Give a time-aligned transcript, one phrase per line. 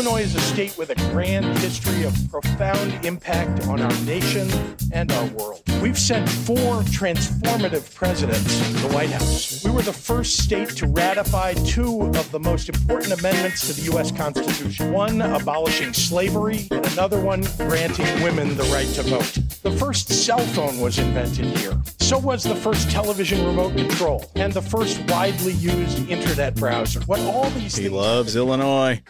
[0.00, 4.48] Illinois is a state with a grand history of profound impact on our nation
[4.94, 5.60] and our world.
[5.82, 9.62] We've sent four transformative presidents to the White House.
[9.62, 13.82] We were the first state to ratify two of the most important amendments to the
[13.92, 14.10] U.S.
[14.10, 19.38] Constitution one abolishing slavery, and another one granting women the right to vote.
[19.62, 21.78] The first cell phone was invented here.
[21.98, 27.00] So was the first television remote control and the first widely used internet browser.
[27.02, 29.02] What all these He things loves Illinois.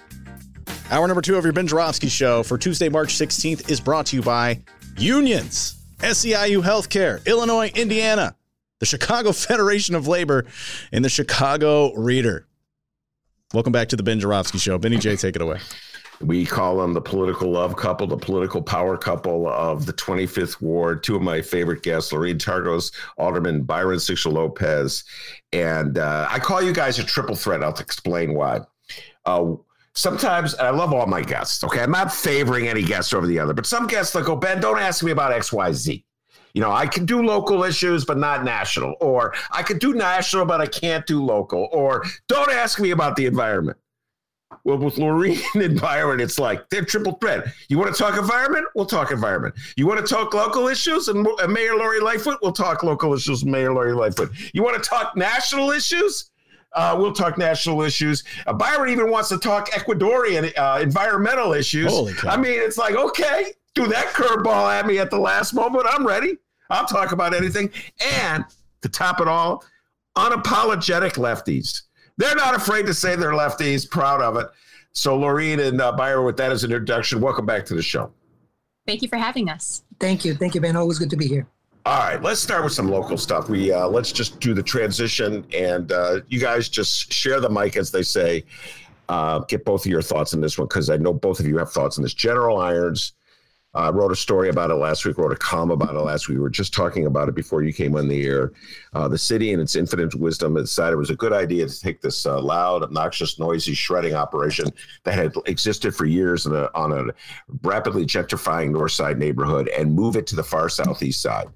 [0.91, 4.17] Hour number two of your Ben Joravsky show for Tuesday, March 16th is brought to
[4.17, 4.61] you by
[4.97, 8.35] Unions, SEIU Healthcare, Illinois, Indiana,
[8.81, 10.47] the Chicago Federation of Labor,
[10.93, 12.47] and the Chicago Reader.
[13.55, 14.79] Welcome back to the Ben Joravsky show.
[14.79, 15.59] Benny J, take it away.
[16.21, 21.03] We call them the political love couple, the political power couple of the 25th Ward.
[21.03, 25.03] Two of my favorite guests, Loreen Targos, Alderman Byron Sigcho-Lopez.
[25.53, 27.65] And uh, I call you guys a triple threat.
[27.65, 28.61] I'll explain why.
[29.25, 29.55] Uh,
[29.95, 31.83] sometimes, and I love all my guests, okay?
[31.83, 34.61] I'm not favoring any guest over the other, but some guests they'll oh, go, Ben,
[34.61, 36.05] don't ask me about XYZ.
[36.55, 38.97] You know, I can do local issues, but not national.
[39.01, 41.69] Or I could do national, but I can't do local.
[41.73, 43.79] Or don't ask me about the environment.
[44.65, 47.47] Well, with Loreen and Byron, it's like they're triple threat.
[47.69, 48.67] You want to talk environment?
[48.75, 49.55] We'll talk environment.
[49.77, 52.39] You want to talk local issues and, Mayor Lori Lightfoot?
[52.43, 54.31] We'll talk local issues Mayor Lori Lightfoot.
[54.53, 56.30] You want to talk national issues?
[56.75, 58.25] Uh, we'll talk national issues.
[58.47, 61.91] Uh, Byron even wants to talk Ecuadorian uh, environmental issues.
[61.91, 62.15] Holy.
[62.25, 65.87] I mean, it's like, okay, do that curveball at me at the last moment.
[65.89, 66.39] I'm ready.
[66.71, 67.71] I'll talk about anything.
[68.23, 68.45] And
[68.83, 69.65] to top it all,
[70.17, 71.83] unapologetic lefties.
[72.17, 74.47] They're not afraid to say they're lefties, proud of it.
[74.93, 78.13] So, Loreen and uh, Byron, with that as an introduction, welcome back to the show.
[78.87, 79.85] Thank you for having us.
[80.01, 80.35] Thank you.
[80.35, 80.77] Thank you, Ben.
[80.77, 81.47] Always good to be here.
[81.87, 83.49] All right, let's start with some local stuff.
[83.49, 87.77] We uh, let's just do the transition, and uh, you guys just share the mic,
[87.77, 88.45] as they say.
[89.09, 91.57] Uh, get both of your thoughts on this one because I know both of you
[91.57, 92.13] have thoughts on this.
[92.13, 93.15] General Irons
[93.75, 95.17] uh, wrote a story about it last week.
[95.17, 96.37] Wrote a column about it last week.
[96.37, 98.53] We were just talking about it before you came on the air.
[98.93, 102.03] Uh, the city, in its infinite wisdom, decided it was a good idea to take
[102.03, 104.67] this uh, loud, obnoxious, noisy shredding operation
[105.05, 107.05] that had existed for years a, on a
[107.63, 111.49] rapidly gentrifying north side neighborhood and move it to the far southeast side.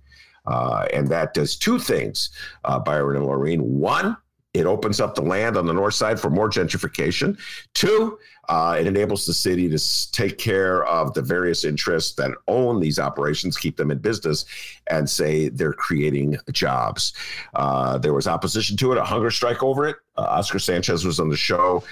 [0.47, 2.31] Uh, and that does two things,
[2.65, 3.60] uh, Byron and Loreen.
[3.60, 4.16] One,
[4.53, 7.37] it opens up the land on the north side for more gentrification.
[7.75, 8.19] Two,
[8.49, 12.99] uh, it enables the city to take care of the various interests that own these
[12.99, 14.44] operations, keep them in business,
[14.88, 17.15] and say they're creating jobs.
[17.55, 19.97] Uh, there was opposition to it, a hunger strike over it.
[20.16, 21.82] Uh, Oscar Sanchez was on the show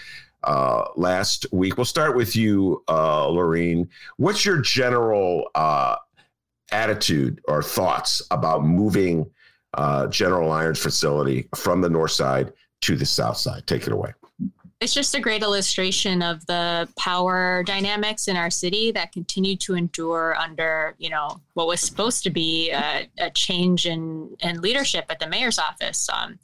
[0.45, 1.77] uh, last week.
[1.77, 3.89] We'll start with you, uh, Loreen.
[4.19, 5.97] What's your general uh,
[6.73, 9.31] attitude or thoughts about moving
[9.75, 12.53] uh, General Iron's facility from the north side
[12.83, 13.67] to the south side?
[13.67, 14.13] Take it away.
[14.81, 19.77] It's just a great illustration of the power dynamics in our city that continue to
[19.77, 25.05] endure under, you know, what was supposed to be a, a change in, in leadership
[25.09, 26.09] at the mayor's office.
[26.09, 26.37] Um,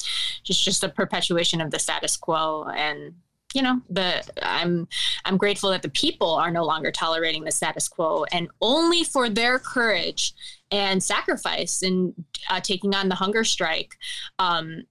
[0.44, 3.12] just just a perpetuation of the status quo and
[3.54, 4.86] you know the i'm
[5.24, 9.30] i'm grateful that the people are no longer tolerating the status quo and only for
[9.30, 10.34] their courage
[10.70, 12.14] and sacrifice in
[12.50, 13.96] uh, taking on the hunger strike
[14.38, 14.82] um,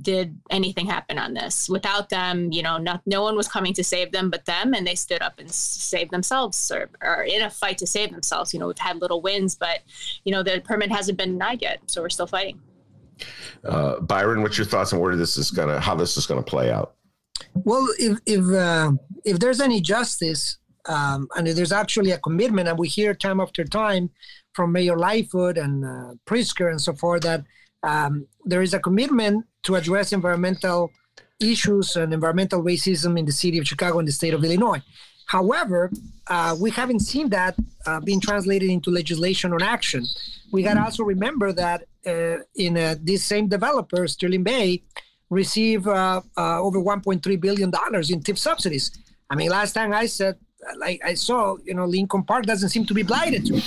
[0.00, 1.68] did anything happen on this.
[1.68, 4.86] Without them you know not, no one was coming to save them but them and
[4.86, 8.52] they stood up and saved themselves or, or in a fight to save themselves.
[8.52, 9.80] You know we've had little wins but
[10.24, 12.60] you know the permit hasn't been denied yet so we're still fighting.
[13.64, 16.72] Uh, Byron, what's your thoughts on where this is gonna, how this is gonna play
[16.72, 16.96] out?
[17.54, 18.92] Well, if if uh,
[19.24, 23.64] if there's any justice, um, and there's actually a commitment, and we hear time after
[23.64, 24.10] time
[24.52, 27.44] from Mayor Lightfoot and uh, Pritzker and so forth that
[27.82, 30.90] um, there is a commitment to address environmental
[31.40, 34.80] issues and environmental racism in the city of Chicago and the state of Illinois.
[35.26, 35.90] However,
[36.28, 37.56] uh, we haven't seen that
[37.86, 40.04] uh, being translated into legislation or action.
[40.52, 44.82] We got to also remember that uh, in uh, this same developer, Sterling Bay,
[45.30, 48.90] receive uh, uh, over 1.3 billion dollars in TIF subsidies.
[49.30, 50.36] I mean, last time I said,
[50.78, 53.60] like I saw, you know, Lincoln Park doesn't seem to be blighted to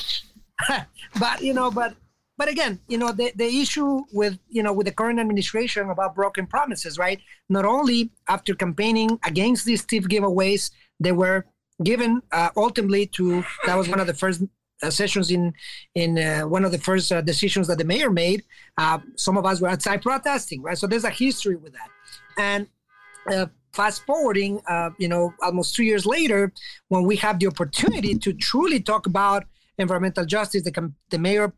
[1.19, 1.95] but you know, but
[2.38, 6.15] but again, you know, the, the issue with you know with the current administration about
[6.15, 7.19] broken promises, right?
[7.50, 11.45] Not only after campaigning against these TIF giveaways, they were
[11.83, 14.42] given uh, ultimately to that was one of the first
[14.89, 15.53] sessions in
[15.95, 18.44] in uh, one of the first uh, decisions that the mayor made.
[18.77, 20.77] Uh, some of us were outside protesting, right?
[20.77, 21.89] So there's a history with that,
[22.38, 22.68] and
[23.31, 26.51] uh, fast forwarding, uh, you know, almost three years later,
[26.88, 29.45] when we have the opportunity to truly talk about
[29.77, 31.53] environmental justice, the, the mayor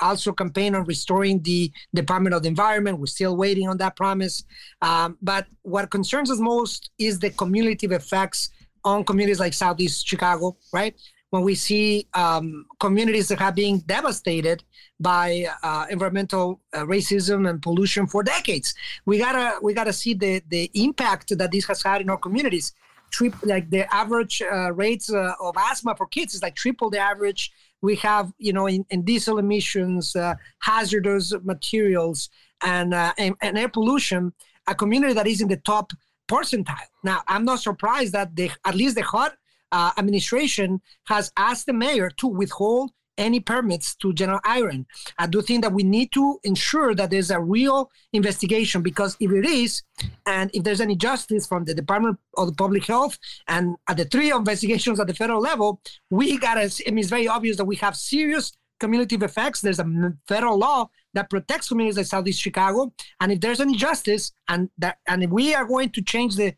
[0.00, 2.98] also campaigned on restoring the Department of the Environment.
[2.98, 4.44] We're still waiting on that promise.
[4.82, 8.50] Um, but what concerns us most is the cumulative effects
[8.84, 10.94] on communities like Southeast Chicago, right?
[11.34, 14.62] When we see um, communities that have been devastated
[15.00, 18.72] by uh, environmental uh, racism and pollution for decades,
[19.04, 22.72] we gotta we gotta see the the impact that this has had in our communities.
[23.10, 27.00] Trip, like the average uh, rates uh, of asthma for kids is like triple the
[27.00, 27.50] average
[27.82, 32.30] we have, you know, in, in diesel emissions, uh, hazardous materials,
[32.62, 34.32] and, uh, and, and air pollution,
[34.68, 35.92] a community that is in the top
[36.28, 36.90] percentile.
[37.02, 39.32] Now, I'm not surprised that the at least the HUD
[39.74, 44.86] uh, administration has asked the mayor to withhold any permits to General Iron.
[45.18, 49.30] I do think that we need to ensure that there's a real investigation because if
[49.32, 49.82] it is,
[50.26, 53.18] and if there's any justice from the Department of Public Health
[53.48, 55.80] and at the three investigations at the federal level,
[56.10, 56.72] we gotta.
[56.86, 59.60] I mean, it's very obvious that we have serious cumulative effects.
[59.60, 64.32] There's a federal law that protects communities like Southeast Chicago, and if there's any justice,
[64.48, 66.54] and that, and if we are going to change the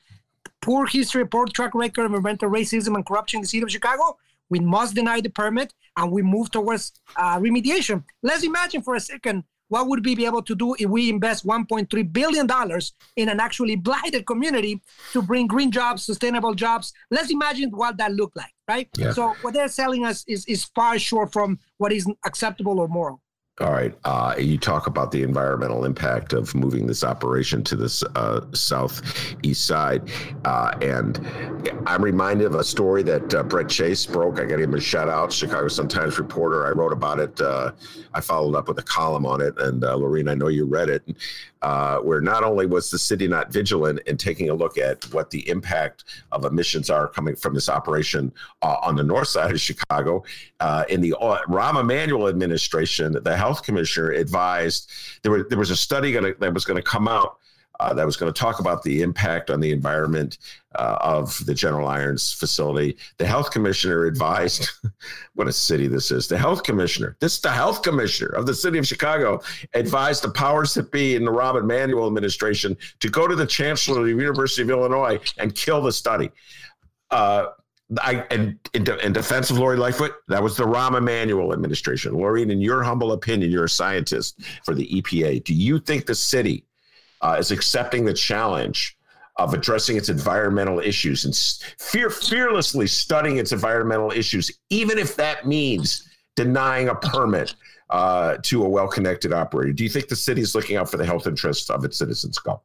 [0.67, 4.19] poor history, poor track record of environmental racism and corruption in the city of Chicago,
[4.51, 8.03] we must deny the permit and we move towards uh, remediation.
[8.25, 11.47] Let's imagine for a second what would we be able to do if we invest
[11.47, 14.81] 1.3 billion dollars in an actually blighted community
[15.13, 16.93] to bring green jobs, sustainable jobs.
[17.13, 18.89] Let's imagine what that looked like, right?
[18.97, 19.13] Yeah.
[19.13, 23.21] So what they're selling us is is far short from what is acceptable or moral.
[23.59, 23.95] All right.
[24.05, 29.67] Uh, you talk about the environmental impact of moving this operation to this uh, southeast
[29.67, 30.11] side.
[30.45, 31.27] Uh, and
[31.87, 34.39] I'm reminded of a story that uh, Brett Chase broke.
[34.41, 36.67] I got him a shout out, Chicago Sun-Times reporter.
[36.67, 37.41] I wrote about it.
[37.41, 37.73] Uh,
[38.13, 39.59] I followed up with a column on it.
[39.59, 41.03] And uh, Loreen, I know you read it,
[41.63, 45.31] Uh, where not only was the city not vigilant in taking a look at what
[45.31, 48.31] the impact of emissions are coming from this operation
[48.61, 50.23] uh, on the north side of Chicago,
[50.61, 54.91] uh, in the Rahm Emanuel administration, the health commissioner advised
[55.23, 57.39] there, were, there was a study gonna, that was going to come out
[57.81, 60.39] uh, that was going to talk about the impact on the environment
[60.77, 62.97] uh, of the General Iron's facility.
[63.19, 64.69] The health commissioner advised,
[65.35, 66.29] what a city this is.
[66.29, 69.41] The health commissioner, this is the health commissioner of the city of Chicago,
[69.75, 74.01] advised the powers that be in the Rahm Emanuel administration to go to the chancellor
[74.01, 76.31] of the University of Illinois and kill the study.
[77.11, 77.47] Uh,
[78.01, 82.15] I and in, in, defense of Lori Lightfoot, that was the Rahm Emanuel administration.
[82.15, 85.45] Lori, in your humble opinion, you're a scientist for the EPA.
[85.45, 86.65] Do you think the city
[87.27, 88.97] uh, is accepting the challenge
[89.37, 91.37] of addressing its environmental issues and
[91.79, 97.55] fear, fearlessly studying its environmental issues, even if that means denying a permit
[97.91, 99.73] uh, to a well-connected operator?
[99.73, 102.39] Do you think the city is looking out for the health interests of its citizens?
[102.39, 102.63] Go.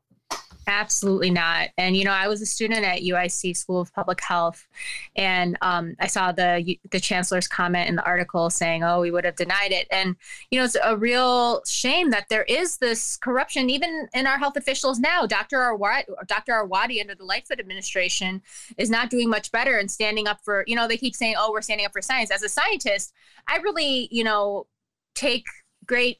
[0.67, 1.69] Absolutely not.
[1.77, 4.67] And you know, I was a student at UIC School of Public Health,
[5.15, 9.25] and um, I saw the the chancellor's comment in the article saying, "Oh, we would
[9.25, 10.15] have denied it." And
[10.51, 14.55] you know, it's a real shame that there is this corruption even in our health
[14.55, 15.25] officials now.
[15.25, 15.57] Dr.
[15.57, 16.53] Arwady, Dr.
[16.53, 18.41] Arwady under the Lightfoot administration
[18.77, 20.63] is not doing much better and standing up for.
[20.67, 23.13] You know, they keep saying, "Oh, we're standing up for science." As a scientist,
[23.47, 24.67] I really, you know,
[25.15, 25.45] take
[25.85, 26.19] great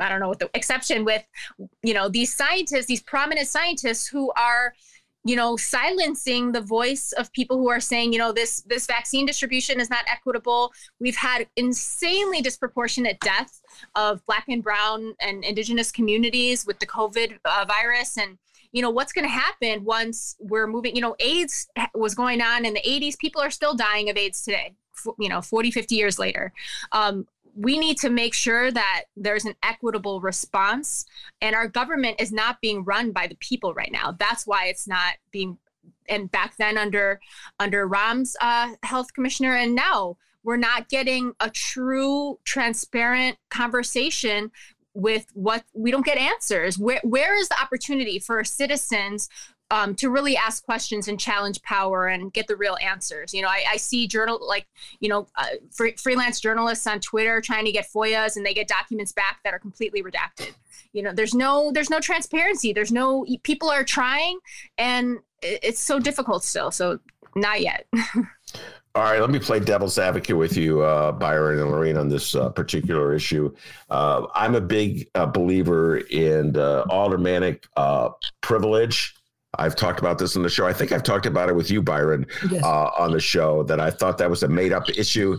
[0.00, 1.24] I don't know what the exception with,
[1.82, 4.74] you know, these scientists, these prominent scientists who are,
[5.24, 9.26] you know, silencing the voice of people who are saying, you know, this this vaccine
[9.26, 10.72] distribution is not equitable.
[11.00, 13.60] We've had insanely disproportionate death
[13.94, 18.38] of Black and Brown and Indigenous communities with the COVID uh, virus, and
[18.72, 22.64] you know what's going to happen once we're moving you know aids was going on
[22.64, 24.74] in the 80s people are still dying of aids today
[25.18, 26.52] you know 40 50 years later
[26.92, 27.26] um,
[27.58, 31.04] we need to make sure that there's an equitable response
[31.40, 34.14] and our government is not being run by the people right now.
[34.16, 35.58] That's why it's not being
[36.08, 37.20] and back then under
[37.58, 44.52] under Rahm's uh, health commissioner and now we're not getting a true transparent conversation
[44.94, 46.78] with what we don't get answers.
[46.78, 49.28] Where where is the opportunity for citizens
[49.70, 53.34] um, to really ask questions and challenge power and get the real answers.
[53.34, 54.66] You know, I, I see journal like
[55.00, 58.68] you know uh, free, freelance journalists on Twitter trying to get FOIAs and they get
[58.68, 60.52] documents back that are completely redacted.
[60.92, 62.72] You know, there's no there's no transparency.
[62.72, 64.38] There's no people are trying
[64.78, 66.70] and it's so difficult still.
[66.70, 66.98] So
[67.34, 67.86] not yet.
[68.94, 72.34] All right, let me play devil's advocate with you, uh, Byron and Loreen, on this
[72.34, 73.54] uh, particular issue.
[73.90, 78.08] Uh, I'm a big uh, believer in aldermanic uh,
[78.40, 79.14] privilege
[79.56, 80.66] I've talked about this on the show.
[80.66, 82.62] I think I've talked about it with you, Byron, yes.
[82.62, 83.62] uh, on the show.
[83.62, 85.38] That I thought that was a made-up issue.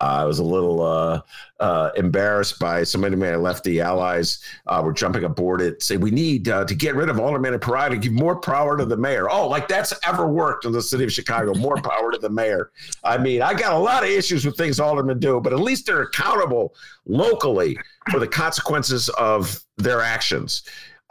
[0.00, 1.20] Uh, I was a little uh,
[1.60, 3.62] uh embarrassed by somebody may have left.
[3.64, 7.20] The allies uh, were jumping aboard it, say we need uh, to get rid of
[7.20, 9.30] alderman and and give more power to the mayor.
[9.30, 11.52] Oh, like that's ever worked in the city of Chicago?
[11.54, 12.70] More power to the mayor.
[13.04, 15.84] I mean, I got a lot of issues with things aldermen do, but at least
[15.84, 17.76] they're accountable locally
[18.10, 20.62] for the consequences of their actions.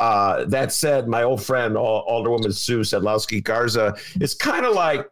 [0.01, 5.07] Uh, that said, my old friend Alderwoman Sue Sadlowski Garza is kind of like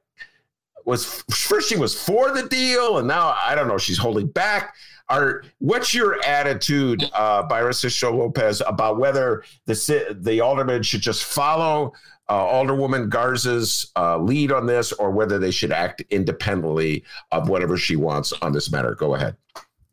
[0.84, 4.74] was first she was for the deal, and now I don't know she's holding back.
[5.08, 11.94] Are what's your attitude, uh, Byron Sigcho-Lopez, about whether the the alderman should just follow
[12.28, 17.78] uh, Alderwoman Garza's uh, lead on this, or whether they should act independently of whatever
[17.78, 18.96] she wants on this matter?
[18.96, 19.38] Go ahead.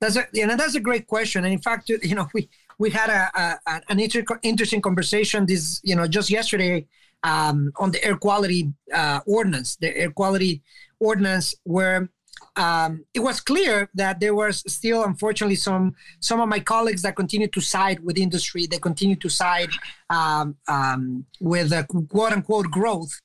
[0.00, 2.90] That's a you know that's a great question, and in fact, you know we we
[2.90, 6.86] had a, a an inter- interesting conversation this you know just yesterday
[7.22, 10.62] um, on the air quality uh, ordinance, the air quality
[11.00, 12.08] ordinance, where
[12.56, 17.16] um, it was clear that there was still, unfortunately, some some of my colleagues that
[17.16, 18.66] continue to side with industry.
[18.66, 19.70] They continue to side
[20.10, 21.72] um, um, with
[22.08, 23.20] quote unquote growth,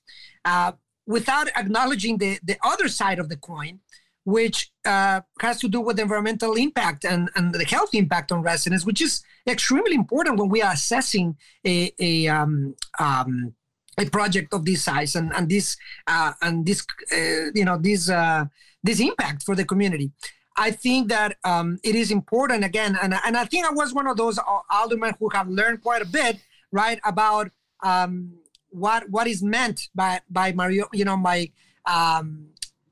[0.46, 0.74] uh,
[1.05, 3.79] without acknowledging the the other side of the coin,
[4.24, 8.86] which uh, has to do with environmental impact and, and the health impact on residents,
[8.86, 11.36] which is extremely important when we are assessing
[11.66, 13.54] a, a, um, um,
[13.98, 15.75] a project of this size and, and this
[16.08, 18.46] uh, and this uh, you know this uh,
[18.84, 20.12] this impact for the community.
[20.58, 24.08] I think that um, it is important again, and, and I think I was one
[24.08, 24.38] of those
[24.70, 26.38] aldermen who have learned quite a bit,
[26.72, 27.51] right, about
[27.84, 28.34] um,
[28.70, 31.50] what what is meant by by Mario, you know, my
[31.86, 32.50] um,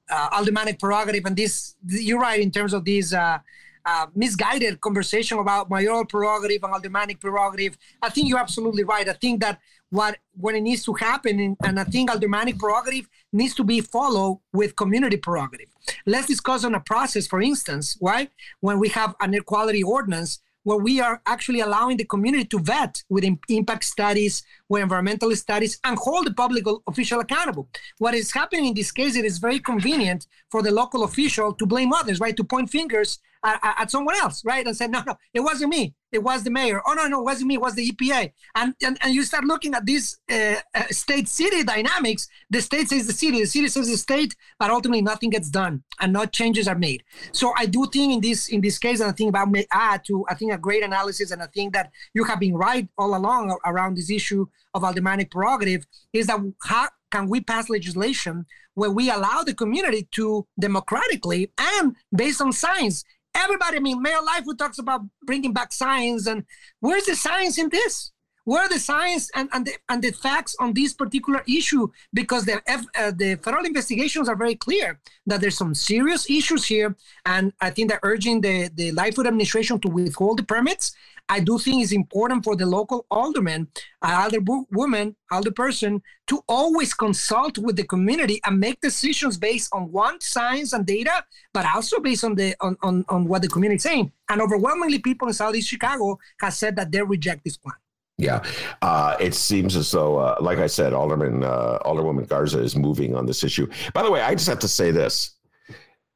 [0.09, 1.25] uh, aldermanic prerogative.
[1.25, 3.39] And this, you're right in terms of this uh,
[3.85, 7.77] uh, misguided conversation about mayoral prerogative and aldermanic prerogative.
[8.01, 9.07] I think you're absolutely right.
[9.07, 13.09] I think that what when it needs to happen, in, and I think aldermanic prerogative
[13.33, 15.67] needs to be followed with community prerogative.
[16.05, 18.29] Let's discuss on a process, for instance, right?
[18.59, 22.59] When we have an air quality ordinance, where we are actually allowing the community to
[22.59, 27.67] vet with impact studies, with environmental studies, and hold the public official accountable.
[27.97, 31.65] What is happening in this case, it is very convenient for the local official to
[31.65, 32.35] blame others, right?
[32.35, 34.65] To point fingers at, at someone else, right?
[34.65, 35.93] And say, no, no, it wasn't me.
[36.11, 36.81] It was the mayor.
[36.87, 37.55] Oh, no, no, it wasn't me.
[37.55, 38.31] It was the EPA.
[38.55, 42.27] And, and, and you start looking at these uh, uh, state-city dynamics.
[42.49, 45.83] The state says the city, the city says the state, but ultimately nothing gets done
[45.99, 47.03] and no changes are made.
[47.31, 50.25] So I do think in this in this case, and I think about add to,
[50.29, 53.55] I think, a great analysis, and I think that you have been right all along
[53.65, 59.09] around this issue of aldermanic prerogative, is that how can we pass legislation where we
[59.09, 63.03] allow the community to democratically and based on science
[63.35, 66.45] everybody, I mean, Mayor Lightfoot talks about bringing back science, and
[66.79, 68.11] where's the science in this?
[68.49, 71.87] Where are the science and, and, the, and the facts on this particular issue?
[72.11, 76.65] Because the, F, uh, the federal investigations are very clear that there's some serious issues
[76.65, 76.95] here.
[77.27, 80.95] And I think they're urging the, the Lightfoot administration to withhold the permits
[81.31, 83.67] I do think it's important for the local alderman,
[84.01, 84.39] uh, alder
[84.71, 90.19] woman, alder person to always consult with the community and make decisions based on one
[90.21, 93.83] science and data, but also based on the on, on, on what the community is
[93.83, 94.11] saying.
[94.27, 97.75] And overwhelmingly, people in Southeast Chicago have said that they reject this plan.
[98.19, 98.43] Yeah,
[98.81, 103.15] uh, it seems as though, uh, like I said, Alderman uh, Alderwoman Garza is moving
[103.15, 103.65] on this issue.
[103.93, 105.35] By the way, I just have to say this: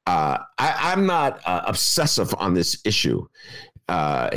[0.05, 3.25] uh, I, am not uh, obsessive on this issue
[3.89, 4.29] uh,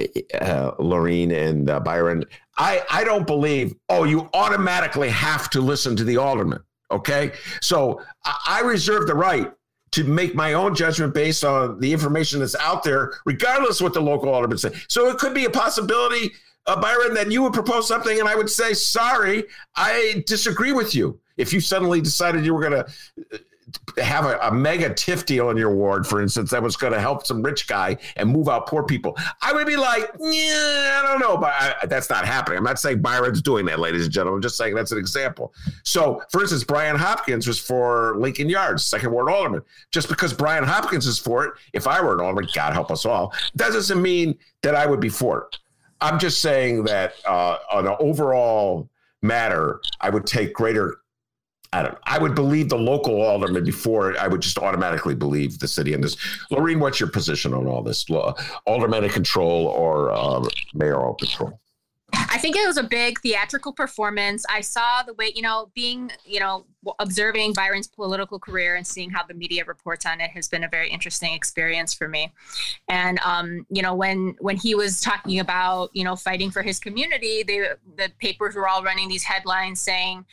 [0.78, 2.24] Loreen and Byron.
[2.58, 6.62] I, I don't believe, oh, you automatically have to listen to the alderman.
[6.90, 7.32] Okay.
[7.60, 9.52] So I, I reserve the right
[9.92, 14.00] to make my own judgment based on the information that's out there, regardless what the
[14.00, 14.72] local alderman say.
[14.88, 16.32] So it could be a possibility,
[16.66, 19.44] uh, Byron, that you would propose something and I would say, sorry,
[19.76, 21.20] I disagree with you.
[21.36, 23.40] If you suddenly decided you were going to
[23.98, 27.00] have a, a, mega TIF deal in your ward, for instance, that was going to
[27.00, 31.06] help some rich guy and move out poor people, I would be like, yeah, I
[31.06, 32.58] don't know, but I, that's not happening.
[32.58, 34.38] I'm not saying Byron's doing that, ladies and gentlemen.
[34.38, 35.52] I'm just saying that's an example.
[35.82, 39.62] So, for instance, Brian Hopkins was for Lincoln Yards, second ward alderman.
[39.90, 43.04] Just because Brian Hopkins is for it, if I were an alderman, God help us
[43.04, 45.58] all, that doesn't mean that I would be for it.
[46.00, 48.88] I'm just saying that uh, on an overall
[49.22, 50.98] matter, I would take greater
[51.72, 51.98] I don't.
[52.04, 56.00] I would believe the local alderman before I would just automatically believe the city in
[56.00, 56.16] this.
[56.50, 58.06] Loreen, what's your position on all this?
[58.66, 61.60] Aldermanic control or uh, mayoral control?
[62.12, 64.44] I think it was a big theatrical performance.
[64.48, 66.66] I saw the way, you know, being, you know,
[66.98, 70.68] observing Byron's political career and seeing how the media reports on it has been a
[70.68, 72.32] very interesting experience for me.
[72.88, 76.78] And um, you know, when when he was talking about, you know, fighting for his
[76.78, 80.24] community, the the papers were all running these headlines saying,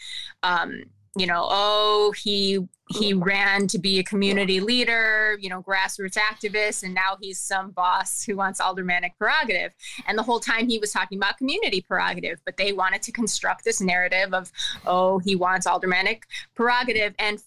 [0.43, 0.83] um,
[1.15, 6.84] you know, oh, he he ran to be a community leader, you know, grassroots activist,
[6.84, 9.72] and now he's some boss who wants aldermanic prerogative.
[10.05, 13.63] And the whole time he was talking about community prerogative, but they wanted to construct
[13.63, 14.51] this narrative of,
[14.86, 16.24] oh, he wants aldermanic
[16.55, 17.15] prerogative.
[17.20, 17.41] And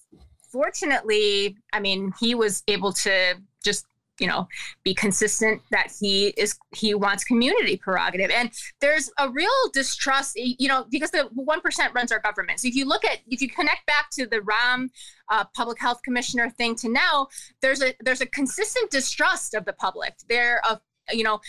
[0.51, 3.87] fortunately, I mean, he was able to just
[4.19, 4.49] you know
[4.83, 8.31] be consistent that he is he wants community prerogative.
[8.31, 12.61] And there's a real distrust you know because the 1% runs our government.
[12.61, 14.89] So if you look at if you connect back to the Rahm
[15.29, 17.29] uh, public health commissioner thing to now
[17.61, 20.15] there's a there's a consistent distrust of the public.
[20.29, 20.81] There of
[21.13, 21.41] you know,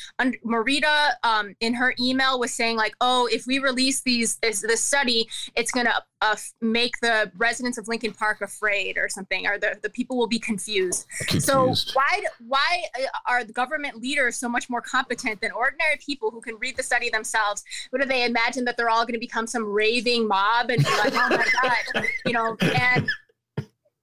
[0.46, 4.84] Morita um, in her email was saying like, oh, if we release these this, this
[4.84, 9.78] study, it's gonna uh, make the residents of Lincoln Park afraid or something, or the,
[9.84, 11.08] the people will be confused.
[11.28, 11.46] confused.
[11.46, 16.32] So why why uh, are the government leaders so much more competent than ordinary people
[16.32, 17.64] who can read the study themselves?
[17.90, 20.90] What do they imagine that they're all going to become some raving mob and be
[20.92, 23.08] like, oh my god, you know, and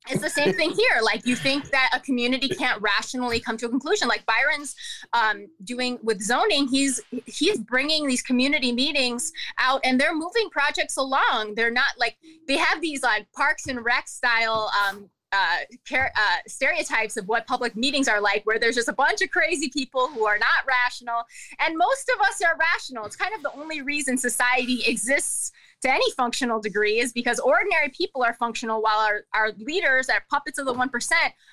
[0.09, 1.01] it's the same thing here.
[1.03, 4.09] Like you think that a community can't rationally come to a conclusion.
[4.09, 4.75] Like Byron's
[5.13, 10.97] um, doing with zoning, he's he's bringing these community meetings out, and they're moving projects
[10.97, 11.55] along.
[11.55, 15.57] They're not like they have these like Parks and Rec style um, uh,
[15.93, 19.69] uh, stereotypes of what public meetings are like, where there's just a bunch of crazy
[19.69, 21.23] people who are not rational,
[21.61, 23.07] and most of us are rational.
[23.07, 25.51] It's kind of the only reason society exists
[25.85, 30.23] to any functional degree is because ordinary people are functional while our, our leaders, our
[30.31, 31.13] puppets of the 1%,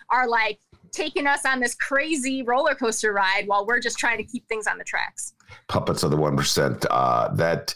[0.09, 0.59] are like
[0.91, 4.67] taking us on this crazy roller coaster ride while we're just trying to keep things
[4.67, 5.33] on the tracks.
[5.67, 6.85] Puppets of the 1%.
[6.89, 7.75] Uh, that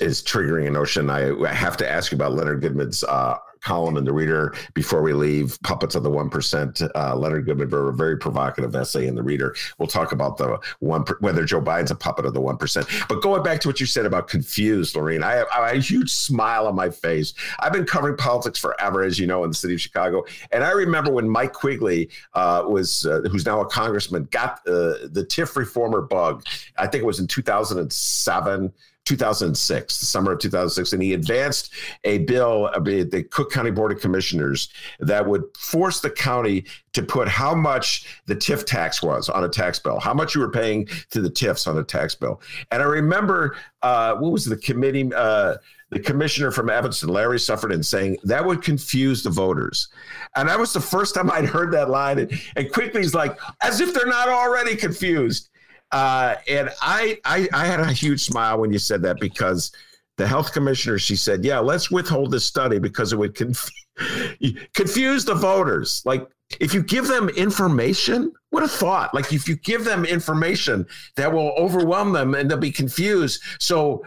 [0.00, 1.10] is triggering a notion.
[1.10, 5.02] I, I, have to ask you about Leonard Goodman's uh, column in the Reader before
[5.02, 5.60] we leave.
[5.62, 6.80] Puppets of the One Percent.
[6.94, 9.56] Uh, Leonard Goodman wrote a very provocative essay in the Reader.
[9.78, 12.86] We'll talk about the one whether Joe Biden's a puppet of the one percent.
[13.08, 15.80] But going back to what you said about confused, Loreen, I have, I have, a
[15.80, 17.34] huge smile on my face.
[17.58, 20.70] I've been covering politics forever, as you know, in the city of Chicago, and I
[20.70, 25.56] remember when Mike Quigley uh, was, uh, who's now a congressman, got uh, the TIF
[25.56, 26.44] reformer bug.
[26.78, 28.72] I think it was in 2007
[29.06, 31.72] 2006, the summer of 2006, and he advanced
[32.04, 34.68] a bill, uh, the Cook County Board of Commissioners,
[35.00, 39.48] that would force the county to put how much the TIF tax was on a
[39.48, 42.40] tax bill, how much you were paying to the TIFs on a tax bill.
[42.70, 45.10] And I remember, uh, what was the committee?
[45.14, 45.54] Uh,
[45.90, 49.88] the commissioner from Evanston, Larry Suffredin, saying that would confuse the voters.
[50.34, 52.18] And that was the first time I'd heard that line.
[52.18, 55.48] And, and Quigley's like, as if they're not already confused.
[55.92, 59.72] Uh, and I, I, I had a huge smile when you said that because
[60.16, 63.70] the health commissioner, she said, yeah, let's withhold this study because it would conf-
[64.74, 66.02] confuse the voters.
[66.04, 66.26] Like
[66.60, 69.14] if you give them information, what a thought.
[69.14, 73.42] Like if you give them information that will overwhelm them and they'll be confused.
[73.58, 74.04] So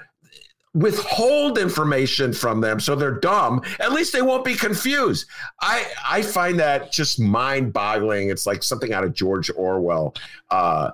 [0.80, 5.28] withhold information from them so they're dumb at least they won't be confused
[5.62, 10.16] i i find that just mind-boggling it's like something out of george orwell
[10.52, 10.92] uh,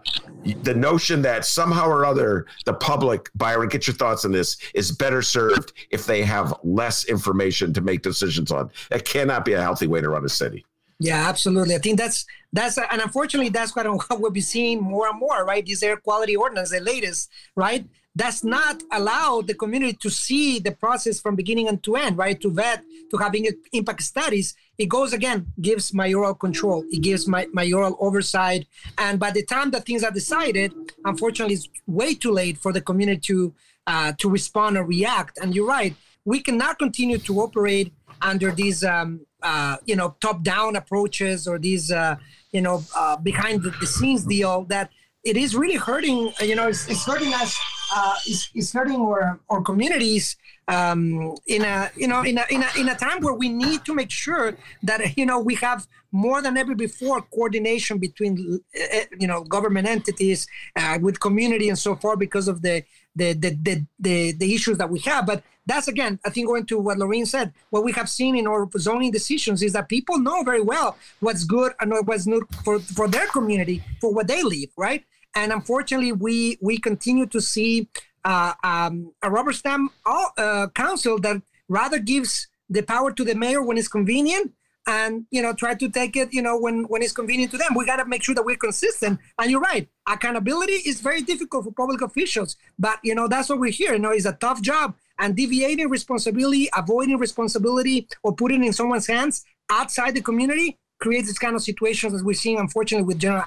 [0.63, 4.91] the notion that somehow or other the public byron get your thoughts on this is
[4.91, 9.61] better served if they have less information to make decisions on that cannot be a
[9.61, 10.65] healthy way to run a city
[10.99, 11.75] yeah, absolutely.
[11.75, 13.85] I think that's that's and unfortunately that's what
[14.19, 15.65] we'll be seeing more and more, right?
[15.65, 17.85] These air quality ordinance, the latest, right?
[18.15, 22.39] Does not allow the community to see the process from beginning and to end, right?
[22.41, 24.55] To vet, to having impact studies.
[24.77, 26.85] It goes again, gives mayoral control.
[26.91, 28.67] It gives my, mayoral oversight.
[28.97, 30.73] And by the time that things are decided,
[31.03, 33.53] unfortunately, it's way too late for the community to
[33.87, 35.37] uh, to respond or react.
[35.37, 40.75] And you're right, we cannot continue to operate under these, um, uh, you know, top-down
[40.75, 42.15] approaches or these, uh,
[42.51, 44.89] you know, uh, behind the, the scenes deal that
[45.23, 46.31] it is really hurting.
[46.41, 47.55] You know, it's, it's hurting us
[47.93, 52.63] uh, is, is hurting our, our communities um, in a you know in a, in
[52.63, 55.87] a in a time where we need to make sure that you know we have
[56.11, 61.77] more than ever before coordination between uh, you know government entities uh, with community and
[61.77, 62.83] so forth because of the
[63.15, 65.25] the, the the, the the issues that we have.
[65.25, 68.47] But that's again i think going to what lorraine said what we have seen in
[68.47, 72.79] our zoning decisions is that people know very well what's good and what's not for
[72.79, 75.03] for their community for what they live right
[75.35, 77.89] and unfortunately, we we continue to see
[78.23, 83.61] uh, um, a rubber stamp uh, council that rather gives the power to the mayor
[83.61, 84.51] when it's convenient
[84.87, 87.73] and you know try to take it you know when when it's convenient to them.
[87.75, 89.19] We got to make sure that we're consistent.
[89.39, 93.59] And you're right accountability is very difficult for public officials but you know that's what
[93.59, 93.93] we're here.
[93.93, 99.07] You know it's a tough job and deviating responsibility avoiding responsibility or putting in someone's
[99.07, 103.43] hands outside the community creates this kind of situations that we're seeing unfortunately with general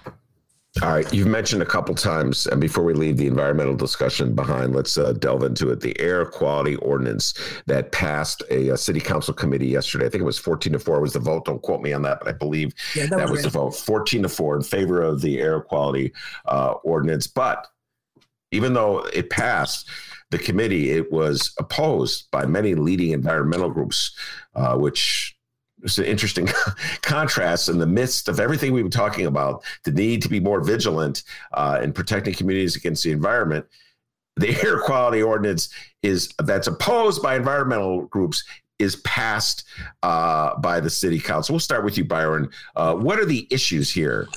[0.82, 4.74] all right, you've mentioned a couple times, and before we leave the environmental discussion behind,
[4.74, 5.80] let's uh, delve into it.
[5.80, 7.34] The air quality ordinance
[7.66, 10.06] that passed a, a, city council committee yesterday.
[10.06, 11.46] I think it was 14 to 4 was the vote.
[11.46, 14.22] Don't quote me on that, but I believe yeah, that, that was, the vote 14
[14.22, 16.12] to 4 in favor of the air quality
[16.46, 17.26] uh, ordinance.
[17.26, 17.66] But
[18.52, 19.88] even though it passed,
[20.30, 24.14] the committee, it was opposed by many leading environmental groups,
[24.54, 25.37] uh, which
[25.82, 26.48] it's an interesting
[27.02, 30.60] contrast in the midst of everything we've been talking about the need to be more
[30.60, 31.22] vigilant
[31.54, 33.66] uh, in protecting communities against the environment.
[34.36, 35.68] The air quality ordinance
[36.02, 38.44] is that's opposed by environmental groups
[38.78, 39.64] is passed
[40.02, 41.54] uh, by the city council.
[41.54, 42.48] We'll start with you byron.
[42.76, 44.28] Uh, what are the issues here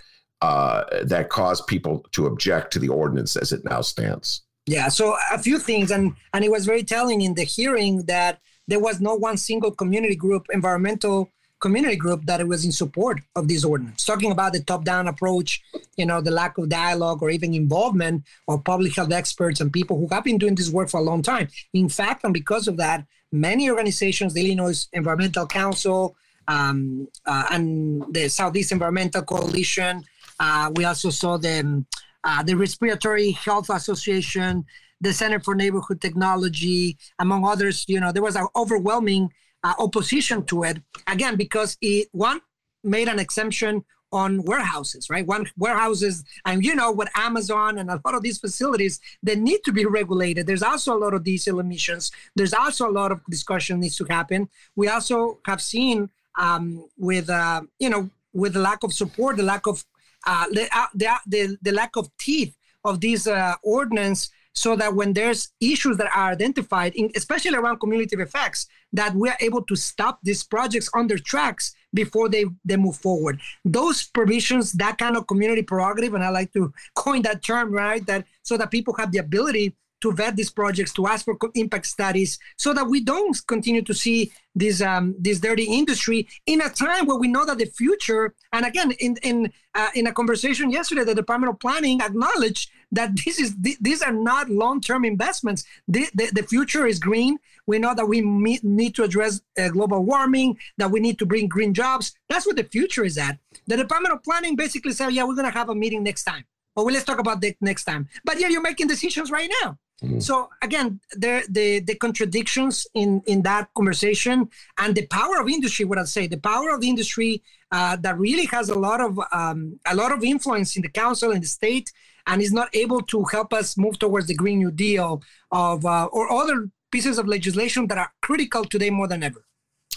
[0.42, 4.42] uh, that cause people to object to the ordinance as it now stands?
[4.68, 8.40] Yeah so a few things and and it was very telling in the hearing that
[8.68, 13.48] there was no one single community group, environmental community group that was in support of
[13.48, 14.04] this ordinance.
[14.04, 15.62] Talking about the top-down approach,
[15.96, 19.98] you know, the lack of dialogue or even involvement of public health experts and people
[19.98, 21.48] who have been doing this work for a long time.
[21.74, 26.16] In fact, and because of that, many organizations, the Illinois Environmental Council,
[26.48, 30.04] um, uh, and the Southeast Environmental Coalition.
[30.40, 31.86] Uh, we also saw the
[32.24, 34.66] uh, the Respiratory Health Association,
[35.02, 37.86] the Center for Neighborhood Technology, among others.
[37.88, 39.32] You know, there was an overwhelming
[39.64, 42.42] uh, opposition to it again because it one
[42.84, 43.84] made an exemption
[44.14, 45.26] on warehouses, right?
[45.26, 49.62] One warehouses, and you know, with Amazon and a lot of these facilities, they need
[49.64, 50.48] to be regulated.
[50.48, 52.12] There's also a lot of diesel emissions.
[52.36, 54.50] There's also a lot of discussion needs to happen.
[54.76, 59.44] We also have seen um, with uh, you know with the lack of support, the
[59.44, 59.84] lack of
[60.26, 65.14] uh, the, uh, the, the, lack of teeth of this uh, ordinance so that when
[65.14, 70.20] there's issues that are identified, in, especially around cumulative effects, that we're able to stop
[70.24, 73.40] these projects on their tracks before they, they move forward.
[73.64, 78.06] Those provisions, that kind of community prerogative, and I like to coin that term, right?
[78.06, 81.86] That so that people have the ability to vet these projects, to ask for impact
[81.86, 86.70] studies, so that we don't continue to see this um, this dirty industry in a
[86.70, 88.34] time where we know that the future.
[88.52, 93.16] And again, in in uh, in a conversation yesterday, the Department of Planning acknowledged that
[93.24, 95.64] this is th- these are not long term investments.
[95.88, 97.38] The, the, the future is green.
[97.68, 100.58] We know that we meet, need to address uh, global warming.
[100.78, 102.14] That we need to bring green jobs.
[102.30, 103.38] That's what the future is at.
[103.68, 106.46] The Department of Planning basically said, "Yeah, we're going to have a meeting next time."
[106.76, 108.08] Well, let's talk about that next time.
[108.24, 109.78] But yeah, you're making decisions right now.
[110.04, 110.20] Mm-hmm.
[110.20, 115.86] So again, the, the the contradictions in in that conversation and the power of industry.
[115.86, 119.20] What I'd say, the power of the industry uh, that really has a lot of
[119.32, 121.92] um, a lot of influence in the council in the state,
[122.26, 126.06] and is not able to help us move towards the Green New Deal of uh,
[126.06, 129.46] or other pieces of legislation that are critical today more than ever.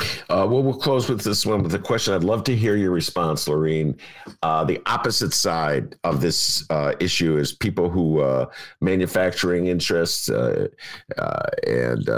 [0.01, 2.15] Uh, well, we'll close with this one with a question.
[2.15, 3.97] I'd love to hear your response, Loreen.
[4.43, 8.47] Uh, the opposite side of this uh, issue is people who uh,
[8.81, 10.67] manufacturing interests uh,
[11.17, 12.09] uh, and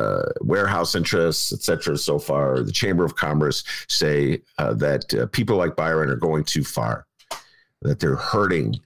[0.41, 1.99] warehouse interests, et cetera.
[1.99, 7.07] So far, the Chamber of Commerce say that people like Byron are going too far,
[7.83, 8.81] that they're hurting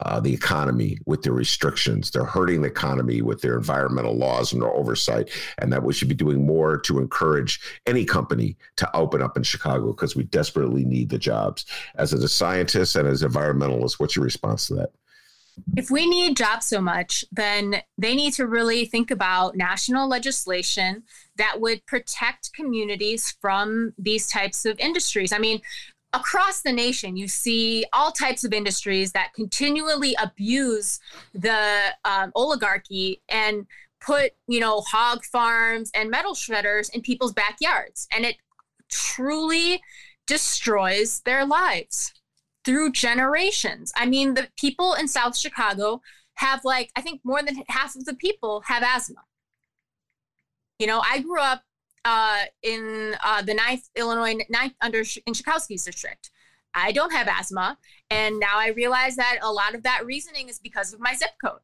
[0.00, 2.10] uh, the economy with their restrictions.
[2.10, 6.08] They're hurting the economy with their environmental laws and their oversight, and that we should
[6.08, 10.84] be doing more to encourage any company to open up in Chicago because we desperately
[10.84, 11.64] need the jobs.
[11.94, 14.90] As a scientist and as an environmentalist, what's your response to that?
[15.74, 21.02] If we need jobs so much, then they need to really think about national legislation
[21.36, 25.32] that would protect communities from these types of industries.
[25.32, 25.62] I mean,
[26.12, 31.00] across the nation, you see all types of industries that continually abuse
[31.34, 33.66] the um, oligarchy and
[34.00, 38.06] put, you know, hog farms and metal shredders in people's backyards.
[38.12, 38.36] And it
[38.90, 39.82] truly
[40.26, 42.12] destroys their lives
[42.64, 43.92] through generations.
[43.96, 46.02] I mean, the people in South Chicago
[46.34, 49.22] have like, I think more than half of the people have asthma.
[50.78, 51.62] You know, I grew up
[52.06, 56.30] uh, in uh, the ninth Illinois ninth under in Schakowsky's district.
[56.72, 57.78] I don't have asthma,
[58.10, 61.30] and now I realize that a lot of that reasoning is because of my zip
[61.42, 61.60] code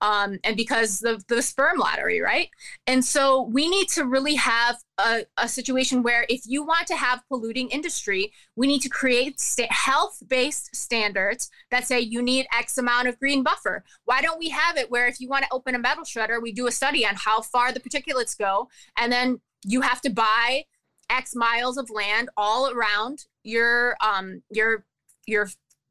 [0.00, 2.48] um, and because of the sperm lottery, right?
[2.86, 6.96] And so we need to really have a, a situation where if you want to
[6.96, 12.78] have polluting industry, we need to create st- health-based standards that say you need X
[12.78, 13.84] amount of green buffer.
[14.04, 16.52] Why don't we have it where if you want to open a metal shredder, we
[16.52, 20.64] do a study on how far the particulates go, and then you have to buy
[21.10, 24.84] X miles of land all around your um your
[25.26, 25.48] your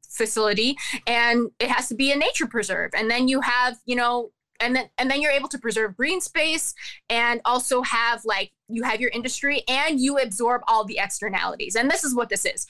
[0.08, 2.92] facility and it has to be a nature preserve.
[2.96, 6.20] And then you have you know and then and then you're able to preserve green
[6.20, 6.74] space
[7.08, 11.76] and also have like you have your industry and you absorb all the externalities.
[11.76, 12.66] And this is what this is.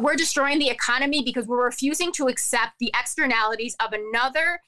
[0.00, 4.60] We're destroying the economy because we're refusing to accept the externalities of another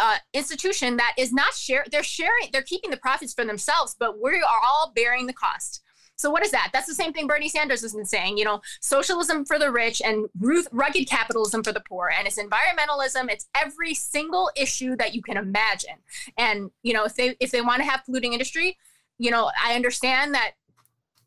[0.00, 4.20] uh, institution that is not share they're sharing they're keeping the profits for themselves but
[4.20, 5.82] we are all bearing the cost
[6.20, 6.68] so what is that?
[6.74, 10.02] That's the same thing Bernie Sanders has been saying, you know, socialism for the rich
[10.04, 10.26] and
[10.70, 12.10] rugged capitalism for the poor.
[12.14, 13.30] And it's environmentalism.
[13.30, 15.96] It's every single issue that you can imagine.
[16.36, 18.76] And, you know, if they if they want to have polluting industry,
[19.16, 20.52] you know, I understand that,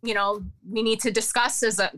[0.03, 1.91] you know, we need to discuss as a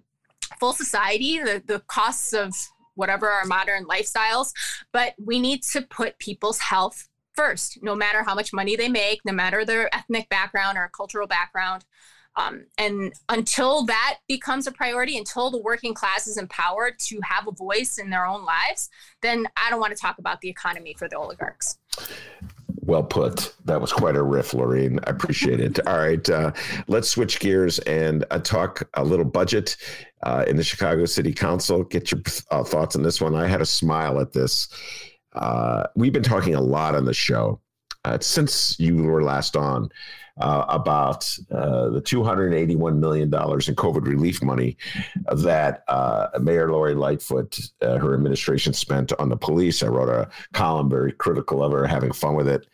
[0.58, 2.56] full society the, the costs of
[2.96, 4.52] whatever our modern lifestyles,
[4.92, 9.20] but we need to put people's health first, no matter how much money they make,
[9.26, 11.86] no matter their ethnic background or cultural background.
[12.38, 17.48] Um, and until that becomes a priority, until the working class is empowered to have
[17.48, 18.90] a voice in their own lives,
[19.22, 21.78] then I don't want to talk about the economy for the oligarchs.
[22.82, 23.56] Well put.
[23.66, 25.00] That was quite a riff, Loreen.
[25.08, 25.80] I appreciate it.
[25.88, 26.52] All right, uh,
[26.88, 29.78] let's switch gears and uh, talk a little budget
[30.26, 31.84] uh, in the Chicago City Council.
[31.84, 33.36] Get your uh, thoughts on this one.
[33.36, 34.68] I had a smile at this.
[35.34, 37.62] Uh, we've been talking a lot on the show
[38.04, 39.90] uh, since you were last on
[40.42, 44.78] uh, about uh, the $281 million in COVID relief money
[45.32, 45.84] that
[46.40, 49.84] Mayor Lori Lightfoot, her administration spent on the police.
[49.84, 52.68] I wrote a column very critical of her, having fun with it.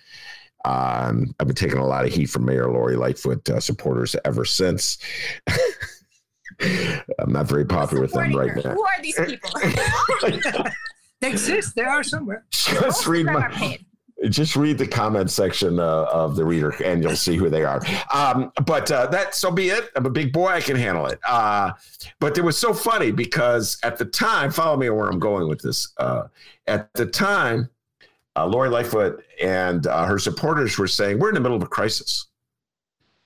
[0.64, 5.00] Um, I've been taking a lot of heat from Mayor Lori Lightfoot supporters ever since.
[7.20, 8.74] I'm not very popular with them right now.
[8.74, 9.50] Who are these people?
[11.22, 11.76] they exist.
[11.76, 12.46] They are somewhere.
[12.52, 13.78] Just read my
[14.30, 17.82] just read the comment section uh, of the reader and you'll see who they are.
[18.14, 19.90] Um, but uh, that so be it.
[19.96, 20.48] I'm a big boy.
[20.48, 21.20] I can handle it.
[21.28, 21.72] Uh,
[22.20, 25.62] but it was so funny because at the time, follow me where I'm going with
[25.62, 25.92] this.
[25.98, 26.24] Uh,
[26.68, 27.70] at the time,
[28.36, 31.68] uh, Lori Lightfoot and uh, her supporters were saying, We're in the middle of a
[31.68, 32.28] crisis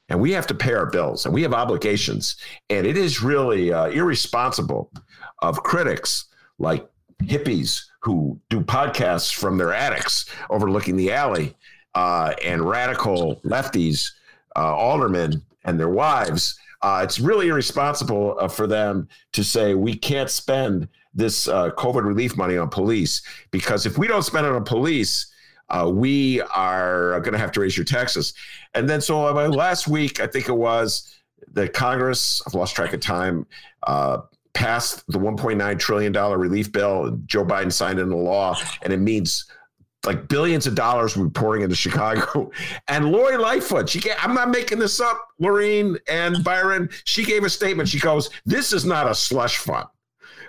[0.10, 2.36] and we have to pay our bills and we have obligations.
[2.70, 4.91] And it is really irresponsible
[5.39, 6.26] of critics
[6.60, 6.88] like
[7.24, 11.56] hippies who do podcasts from their attics overlooking the alley,
[11.96, 14.12] uh, and radical lefties,
[14.56, 16.60] uh, aldermen, and their wives.
[16.82, 22.04] Uh, it's really irresponsible uh, for them to say we can't spend this uh, COVID
[22.06, 25.32] relief money on police because if we don't spend it on police,
[25.69, 28.34] uh, we are going to have to raise your taxes.
[28.73, 31.15] And then, so last week, I think it was
[31.51, 33.45] the Congress, I've lost track of time,
[34.56, 37.19] passed the 1.9 trillion dollar relief bill.
[37.25, 39.45] Joe Biden signed into law, and it means
[40.06, 42.51] like billions of dollars will be pouring into Chicago.
[42.88, 46.89] And Lori Lightfoot, she gave, I'm not making this up, Loreen and Byron.
[47.04, 47.89] She gave a statement.
[47.89, 49.86] She goes, "This is not a slush fund."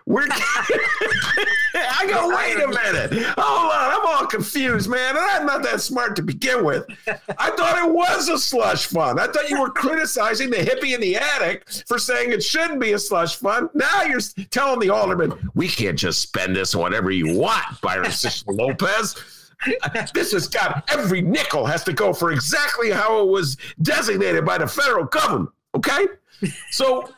[0.07, 0.29] We're.
[1.99, 3.27] I go, wait a minute.
[3.39, 3.93] Hold on.
[3.93, 5.17] I'm all confused, man.
[5.17, 6.87] And I'm not that smart to begin with.
[7.07, 9.21] I thought it was a slush fund.
[9.21, 12.93] I thought you were criticizing the hippie in the attic for saying it shouldn't be
[12.93, 13.69] a slush fund.
[13.75, 18.11] Now you're telling the alderman, we can't just spend this on whatever you want, Byron
[18.47, 19.17] Lopez.
[20.15, 24.59] this has got every nickel has to go for exactly how it was designated by
[24.59, 25.51] the federal government.
[25.75, 26.07] Okay.
[26.71, 27.09] So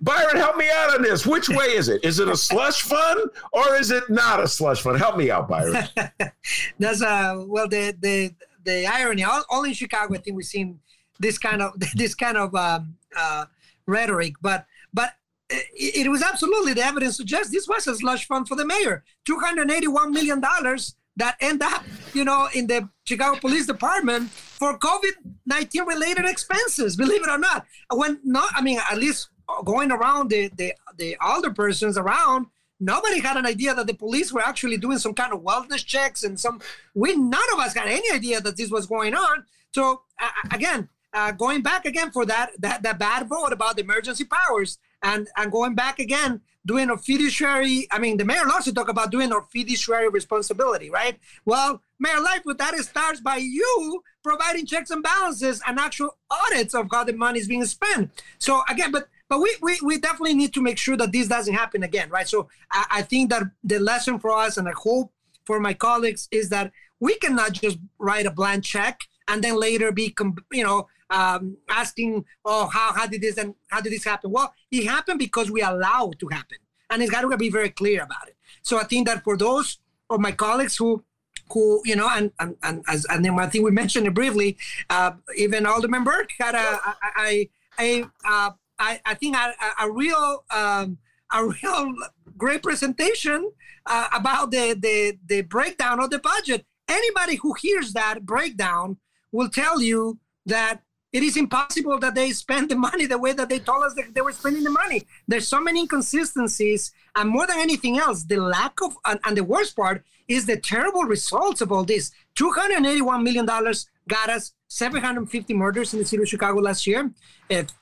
[0.00, 1.26] Byron, help me out on this.
[1.26, 2.04] Which way is it?
[2.04, 4.98] Is it a slush fund or is it not a slush fund?
[4.98, 5.84] Help me out, Byron.
[6.78, 9.24] That's uh well the the the irony.
[9.24, 10.80] All, all, in Chicago, I think we've seen
[11.20, 13.46] this kind of this kind of um, uh,
[13.86, 15.12] rhetoric, but but
[15.50, 19.04] it, it was absolutely the evidence suggests this was a slush fund for the mayor.
[19.24, 24.30] Two hundred eighty-one million dollars that end up, you know, in the Chicago Police Department
[24.30, 25.12] for COVID
[25.46, 26.96] nineteen related expenses.
[26.96, 29.28] Believe it or not, when not, I mean, at least
[29.64, 32.46] going around the the the older persons around
[32.80, 36.22] nobody had an idea that the police were actually doing some kind of wellness checks
[36.22, 36.60] and some
[36.94, 39.44] we none of us had any idea that this was going on.
[39.72, 43.82] So uh, again uh, going back again for that, that that bad vote about the
[43.82, 48.64] emergency powers and and going back again doing a fiduciary i mean the mayor loves
[48.64, 51.18] to talk about doing a fiduciary responsibility right?
[51.44, 56.88] Well mayor lightfoot that starts by you providing checks and balances and actual audits of
[56.90, 58.10] how the money is being spent.
[58.38, 61.54] So again but but we, we, we definitely need to make sure that this doesn't
[61.54, 62.28] happen again, right?
[62.28, 65.12] So I, I think that the lesson for us and I hope
[65.44, 69.92] for my colleagues is that we cannot just write a blank check and then later
[69.92, 70.14] be,
[70.52, 74.30] you know, um, asking, oh, how, how did this and how did this happen?
[74.30, 76.58] Well, it happened because we allow it to happen.
[76.90, 78.36] And it's got to be very clear about it.
[78.62, 79.78] So I think that for those
[80.10, 81.04] of my colleagues who
[81.50, 84.56] who you know and and, and as and then I think we mentioned it briefly
[84.90, 89.90] uh, even Alderman Burke had a, a, a, a uh, I, I think a, a
[89.90, 90.98] real um,
[91.32, 91.94] a real
[92.36, 93.50] great presentation
[93.86, 96.64] uh, about the, the the breakdown of the budget.
[96.88, 98.98] Anybody who hears that breakdown
[99.32, 100.82] will tell you that
[101.12, 104.14] it is impossible that they spend the money the way that they told us that
[104.14, 105.06] they were spending the money.
[105.28, 109.44] There's so many inconsistencies, and more than anything else, the lack of and, and the
[109.44, 112.10] worst part is the terrible results of all this.
[112.34, 116.86] Two hundred eighty-one million dollars got us 750 murders in the city of Chicago last
[116.86, 117.10] year,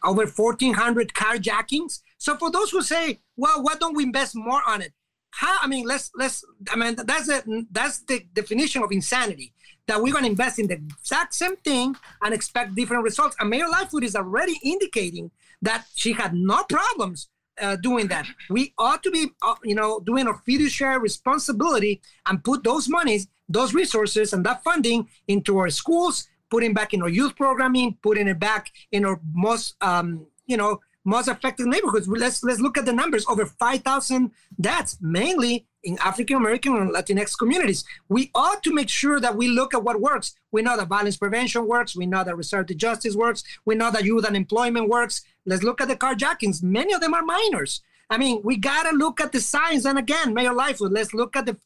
[0.05, 2.01] over 1,400 carjackings.
[2.19, 4.93] So for those who say, well, why don't we invest more on it?
[5.31, 6.45] How, I mean, let's let's.
[6.71, 9.55] I mean, that's a that's the definition of insanity.
[9.87, 13.35] That we're going to invest in the exact same thing and expect different results.
[13.41, 15.31] And Mayor Lightfoot is already indicating
[15.63, 17.29] that she had no problems
[17.61, 18.27] uh, doing that.
[18.51, 23.27] We ought to be, uh, you know, doing a fiduciary responsibility and put those monies,
[23.53, 28.29] those resources, and that funding into our schools, putting back in our youth programming, putting
[28.29, 32.07] it back in our most, um, you know, most affected neighborhoods.
[32.07, 33.25] Let's let's look at the numbers.
[33.29, 37.85] Over 5,000 deaths, mainly in African American and Latinx communities.
[38.09, 40.35] We ought to make sure that we look at what works.
[40.53, 41.97] We know that violence prevention works.
[41.97, 43.43] We know that restorative justice works.
[43.65, 45.23] We know that youth unemployment works.
[45.45, 46.63] Let's look at the carjackings.
[46.63, 47.83] Many of them are minors.
[48.09, 49.85] I mean, we got to look at the science.
[49.85, 51.57] And again, Mayor Lightfoot, let's look at the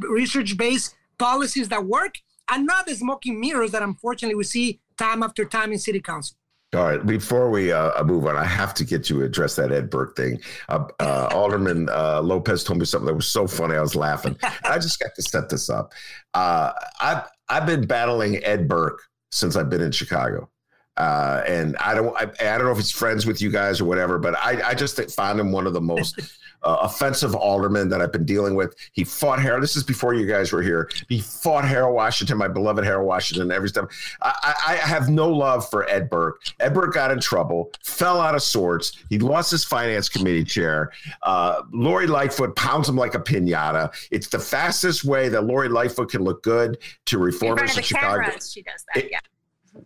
[0.00, 2.18] research based policies that work
[2.50, 6.36] and not the smoking mirrors that unfortunately we see time after time in city council.
[6.74, 7.04] All right.
[7.04, 10.14] Before we uh, move on, I have to get you to address that Ed Burke
[10.16, 10.38] thing.
[10.68, 13.74] Uh, uh, Alderman uh, Lopez told me something that was so funny.
[13.74, 14.36] I was laughing.
[14.64, 15.92] I just got to set this up.
[16.34, 19.00] Uh, I've I've been battling Ed Burke
[19.32, 20.50] since I've been in Chicago.
[20.98, 23.84] Uh, and I don't, I, I, don't know if he's friends with you guys or
[23.84, 26.18] whatever, but I, I just find him one of the most
[26.62, 28.74] uh, offensive alderman that I've been dealing with.
[28.92, 29.62] He fought Harold.
[29.62, 30.90] This is before you guys were here.
[31.08, 33.90] He fought Harold Washington, my beloved Harold Washington, every step.
[34.22, 36.42] I, I, have no love for Ed Burke.
[36.60, 38.92] Ed Burke got in trouble, fell out of sorts.
[39.08, 40.92] He lost his finance committee chair.
[41.22, 43.92] Uh, Lori Lightfoot pounds him like a pinata.
[44.10, 48.22] It's the fastest way that Lori Lightfoot can look good to reformers in, in Chicago.
[48.22, 49.04] Cameras, she does that.
[49.04, 49.20] It, yeah.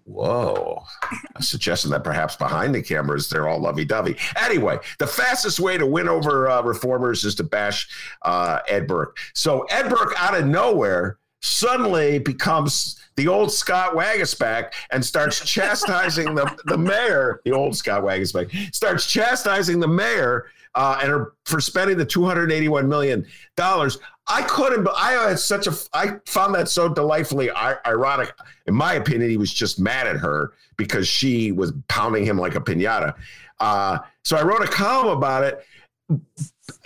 [0.05, 0.83] Whoa.
[1.37, 4.17] A suggestion that perhaps behind the cameras, they're all lovey dovey.
[4.37, 7.89] Anyway, the fastest way to win over uh, reformers is to bash
[8.23, 9.17] uh, Ed Burke.
[9.35, 16.35] So Ed Burke, out of nowhere, suddenly becomes the old Scott Waguespack and starts chastising
[16.35, 21.61] the, the mayor, the old Scott Waguespack, starts chastising the mayor uh, and her, for
[21.61, 23.27] spending the $281 million.
[24.29, 28.33] I couldn't, but I had such a, I found that so delightfully ironic.
[28.67, 32.55] In my opinion, he was just mad at her because she was pounding him like
[32.55, 33.15] a pinata.
[33.59, 35.65] Uh, so I wrote a column about it.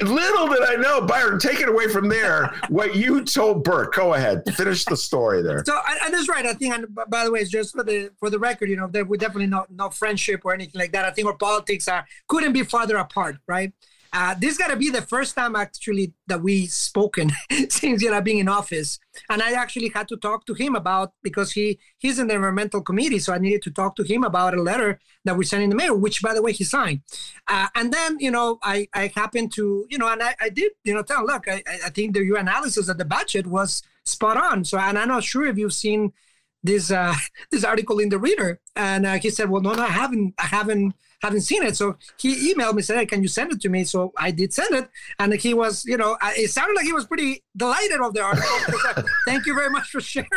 [0.00, 2.54] Little did I know, Byron, take it away from there.
[2.68, 3.94] what you told Burke.
[3.94, 5.62] Go ahead, finish the story there.
[5.64, 6.44] So, and that's right.
[6.46, 8.88] I think, and by the way, it's just for the for the record, you know,
[8.88, 11.04] there we definitely no no friendship or anything like that.
[11.04, 13.72] I think our politics are couldn't be farther apart, right?
[14.18, 17.30] Uh, this got to be the first time actually that we spoken
[17.68, 18.98] since you know being in office,
[19.28, 22.80] and I actually had to talk to him about because he he's in the environmental
[22.80, 25.68] committee, so I needed to talk to him about a letter that we sent in
[25.68, 27.02] the mail, which by the way he signed.
[27.46, 30.72] Uh, and then you know I I happened to you know and I, I did
[30.82, 34.38] you know tell look I I think the your analysis of the budget was spot
[34.38, 34.64] on.
[34.64, 36.14] So and I'm not sure if you've seen
[36.62, 37.14] this uh,
[37.50, 40.46] this article in the reader, and uh, he said, well no no I haven't I
[40.46, 41.76] haven't hadn't seen it.
[41.76, 43.84] So he emailed me, said, hey, can you send it to me?
[43.84, 44.88] So I did send it.
[45.18, 49.04] And he was, you know, it sounded like he was pretty delighted of the article.
[49.26, 50.28] Thank you very much for sharing.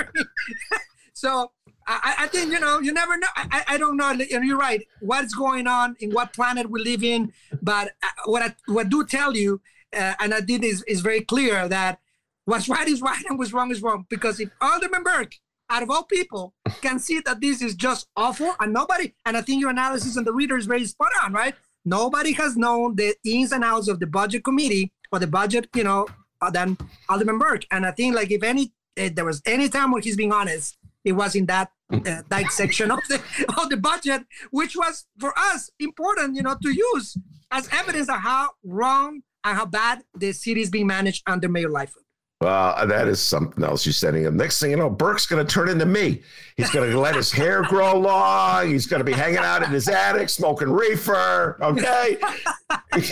[1.13, 1.52] so
[1.88, 3.28] I, I, think, you know, you never know.
[3.36, 4.10] I, I don't know.
[4.10, 4.86] And you're right.
[5.02, 7.34] What's going on in what planet we live in.
[7.62, 9.62] But uh, what I, what I do tell you,
[9.96, 12.00] uh, and I did is, is very clear that
[12.46, 14.06] what's right is right and what's wrong is wrong.
[14.10, 15.36] Because if Alderman Burke
[15.69, 19.41] out of all people can see that this is just awful and nobody and i
[19.41, 21.55] think your analysis and the reader is very spot on right?
[21.86, 25.84] Nobody has known the ins and outs of the budget committee or the budget you
[25.84, 26.08] know
[26.41, 26.77] uh, than
[27.08, 27.65] alderman burke.
[27.71, 30.77] And i think like if any if there was any time where he's being honest
[31.05, 33.15] it was in that uh, section of the
[33.58, 37.17] of the budget which was for us important you know to use
[37.51, 41.69] as evidence of how wrong and how bad the city is being managed under mayor
[41.69, 42.03] lightfoot
[42.41, 44.38] well, that is something else you're setting him.
[44.38, 46.21] Next thing you know, Burke's going to turn into me.
[46.60, 48.67] He's going to let his hair grow long.
[48.67, 51.58] He's going to be hanging out in his attic smoking reefer.
[51.62, 52.17] Okay.
[52.95, 53.12] He's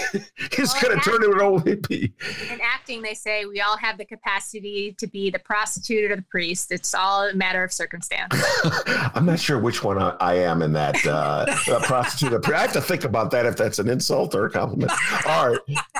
[0.73, 2.11] well, going to turn into an old hippie.
[2.51, 6.23] In acting, they say we all have the capacity to be the prostitute or the
[6.23, 6.73] priest.
[6.73, 8.35] It's all a matter of circumstance.
[9.15, 11.45] I'm not sure which one I, I am in that uh,
[11.83, 12.57] prostitute or priest.
[12.57, 14.91] I have to think about that if that's an insult or a compliment.
[15.25, 15.59] All right.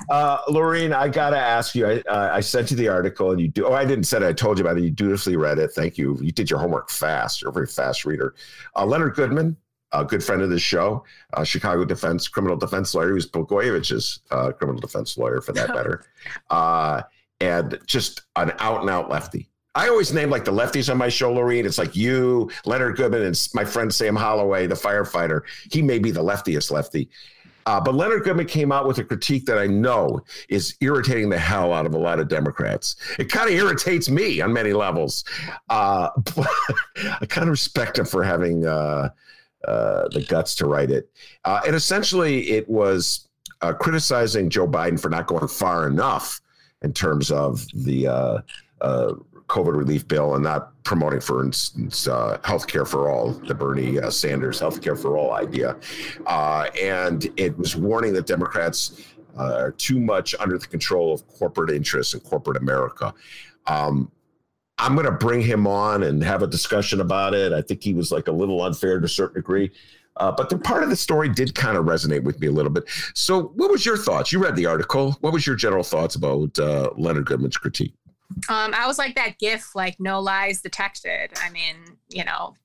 [0.10, 3.40] Uh, Loreen, I got to ask you, I, uh, I sent you the article and
[3.40, 3.68] you do.
[3.68, 4.24] Oh, I didn't say it.
[4.24, 4.84] I told you about it.
[4.84, 5.72] You dutifully read it.
[5.72, 6.18] Thank you.
[6.22, 7.37] You did your homework fast.
[7.42, 8.36] You're a very fast reader.
[8.76, 9.58] Uh, Leonard Goodman
[9.92, 14.52] a good friend of the show, a Chicago defense criminal defense lawyer, who's Blagojevich's uh,
[14.52, 16.04] criminal defense lawyer, for that matter,
[16.50, 17.02] uh,
[17.40, 19.50] and just an out and out lefty.
[19.76, 21.64] I always name like the lefties on my show, Loreen.
[21.64, 25.42] It's like you, Leonard Goodman, and my friend Sam Holloway, the firefighter.
[25.72, 27.10] He may be the leftiest lefty.
[27.68, 31.38] Uh, but Leonard Goodman came out with a critique that I know is irritating the
[31.38, 32.96] hell out of a lot of Democrats.
[33.20, 35.26] It kind of irritates me on many levels.
[35.68, 36.08] Uh,
[36.96, 39.10] I kind of respect him for having uh,
[39.68, 41.12] uh, the guts to write it.
[41.44, 43.28] Uh, and essentially, it was
[43.62, 46.40] uh, criticizing Joe Biden for not going far enough
[46.84, 48.08] in terms of the
[49.48, 54.00] COVID relief bill and not promoting, for instance, uh, health care for all, the Bernie
[54.00, 55.78] uh, Sanders health care for all idea.
[56.26, 59.02] Uh, and it was warning that Democrats
[59.38, 63.14] uh, are too much under the control of corporate interests and corporate America.
[63.68, 64.12] Um,
[64.80, 67.52] I'm going to bring him on and have a discussion about it.
[67.54, 69.72] I think he was like a little unfair to a certain degree.
[70.18, 72.72] Uh, but the part of the story did kind of resonate with me a little
[72.72, 72.84] bit.
[73.14, 74.32] So, what was your thoughts?
[74.32, 75.16] You read the article.
[75.22, 77.94] What was your general thoughts about uh, Leonard Goodman's critique?
[78.50, 81.32] Um, I was like that gif, like no lies detected.
[81.44, 81.76] I mean,
[82.10, 82.56] you know,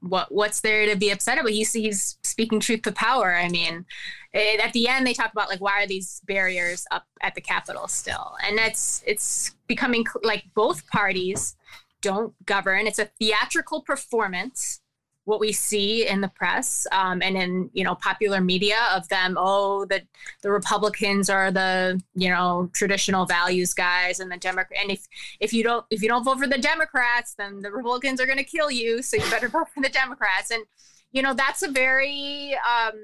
[0.00, 1.50] what what's there to be upset about?
[1.50, 3.34] He's he's speaking truth to power.
[3.34, 3.84] I mean,
[4.32, 7.40] it, at the end they talk about like why are these barriers up at the
[7.40, 11.56] Capitol still, and that's it's becoming like both parties
[12.00, 12.86] don't govern.
[12.86, 14.80] It's a theatrical performance
[15.28, 19.36] what we see in the press um, and in you know popular media of them
[19.38, 20.00] oh the
[20.42, 25.06] the republicans are the you know traditional values guys and the democrat and if
[25.38, 28.38] if you don't if you don't vote for the democrats then the republicans are going
[28.38, 30.50] to kill you so you better vote for the democrats.
[30.50, 30.64] And
[31.12, 32.94] you know that's a very um,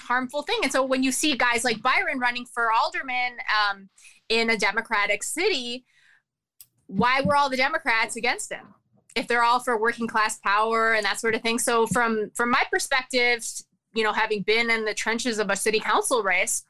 [0.00, 0.58] harmful thing.
[0.62, 3.36] And so when you see guys like byron running for alderman
[3.70, 3.88] um,
[4.28, 5.84] in a democratic city
[6.88, 8.75] why were all the democrats against him
[9.16, 11.58] if they're all for working class power and that sort of thing.
[11.58, 13.44] So from from my perspective,
[13.94, 16.64] you know, having been in the trenches of a city council race,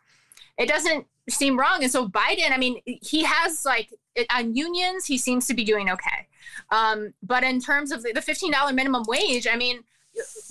[0.56, 1.82] it doesn't seem wrong.
[1.82, 3.92] And so Biden, I mean, he has like
[4.30, 6.28] on unions, he seems to be doing okay.
[6.70, 9.82] Um, but in terms of the, the $15 minimum wage, I mean,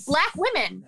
[0.06, 0.84] black women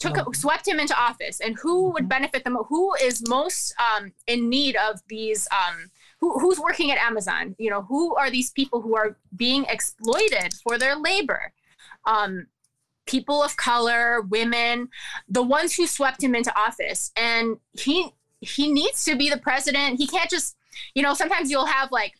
[0.00, 4.48] took swept him into office and who would benefit them who is most um, in
[4.48, 5.90] need of these um,
[6.20, 7.54] who, who's working at Amazon?
[7.58, 11.52] You know, who are these people who are being exploited for their labor?
[12.04, 12.46] Um,
[13.06, 14.88] people of color, women,
[15.28, 17.10] the ones who swept him into office.
[17.16, 18.10] And he
[18.40, 19.98] he needs to be the president.
[19.98, 20.56] He can't just,
[20.94, 22.14] you know, sometimes you'll have like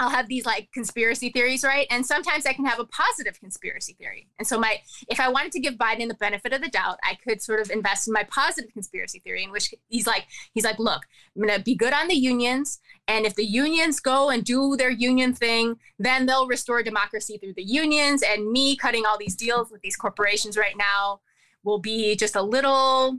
[0.00, 1.86] I'll have these like conspiracy theories, right?
[1.90, 4.28] And sometimes I can have a positive conspiracy theory.
[4.38, 4.78] And so my
[5.08, 7.70] if I wanted to give Biden the benefit of the doubt, I could sort of
[7.70, 11.02] invest in my positive conspiracy theory in which he's like he's like, look,
[11.34, 14.76] I'm going to be good on the unions and if the unions go and do
[14.76, 19.36] their union thing, then they'll restore democracy through the unions and me cutting all these
[19.36, 21.20] deals with these corporations right now
[21.64, 23.18] will be just a little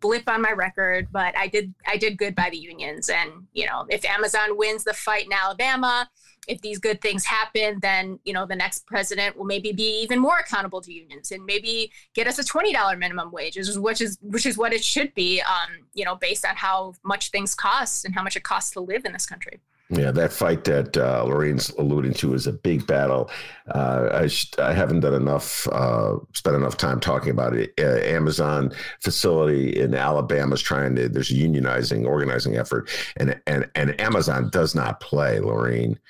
[0.00, 3.08] blip on my record, but I did I did good by the unions.
[3.08, 6.08] And you know, if Amazon wins the fight in Alabama,
[6.48, 10.18] if these good things happen, then you know the next president will maybe be even
[10.18, 14.18] more accountable to unions and maybe get us a twenty dollar minimum wage, which is
[14.22, 15.40] which is what it should be.
[15.40, 18.80] Um, you know, based on how much things cost and how much it costs to
[18.80, 19.60] live in this country.
[19.88, 23.30] Yeah, that fight that uh, Loreen's alluding to is a big battle.
[23.72, 27.72] Uh, I, sh- I haven't done enough, uh, spent enough time talking about it.
[27.78, 31.08] Uh, Amazon facility in Alabama is trying to.
[31.08, 36.00] There's a unionizing, organizing effort, and and and Amazon does not play, Lorraine.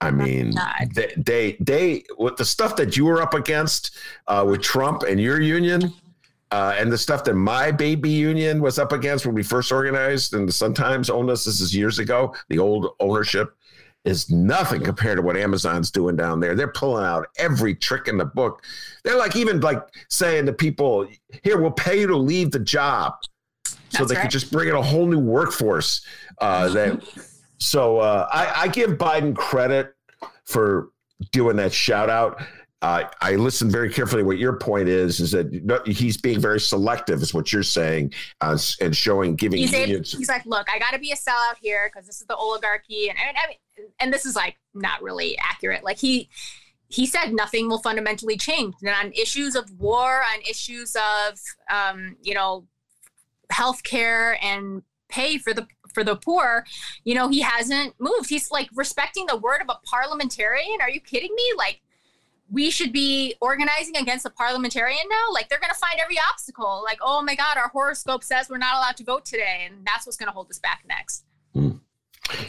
[0.00, 0.52] I mean,
[0.94, 5.18] they, they, they, with the stuff that you were up against uh, with Trump and
[5.18, 5.92] your union,
[6.52, 10.34] uh, and the stuff that my baby union was up against when we first organized
[10.34, 13.56] and the Sun Times owned us, this is years ago, the old ownership
[14.04, 16.54] is nothing compared to what Amazon's doing down there.
[16.54, 18.62] They're pulling out every trick in the book.
[19.02, 21.08] They're like even like saying to people,
[21.42, 23.14] here, we'll pay you to leave the job.
[23.64, 24.22] That's so they right.
[24.22, 26.06] could just bring in a whole new workforce.
[26.40, 27.02] Uh, that
[27.58, 29.94] so uh, I, I give Biden credit
[30.44, 30.90] for
[31.32, 32.40] doing that shout out.
[32.86, 34.22] Uh, I listened very carefully.
[34.22, 38.56] What your point is is that he's being very selective, is what you're saying, uh,
[38.80, 39.58] and showing giving.
[39.58, 42.28] He's, unions- he's like, look, I got to be a sellout here because this is
[42.28, 45.82] the oligarchy, and I mean, and this is like not really accurate.
[45.82, 46.28] Like he
[46.86, 52.16] he said nothing will fundamentally change, and on issues of war, on issues of um,
[52.22, 52.68] you know
[53.52, 56.64] healthcare and pay for the for the poor,
[57.02, 58.28] you know, he hasn't moved.
[58.28, 60.80] He's like respecting the word of a parliamentarian.
[60.80, 61.52] Are you kidding me?
[61.58, 61.80] Like
[62.50, 65.32] we should be organizing against a parliamentarian now.
[65.32, 66.82] Like they're going to find every obstacle.
[66.84, 70.06] Like, oh my God, our horoscope says we're not allowed to vote today, and that's
[70.06, 71.24] what's going to hold us back next.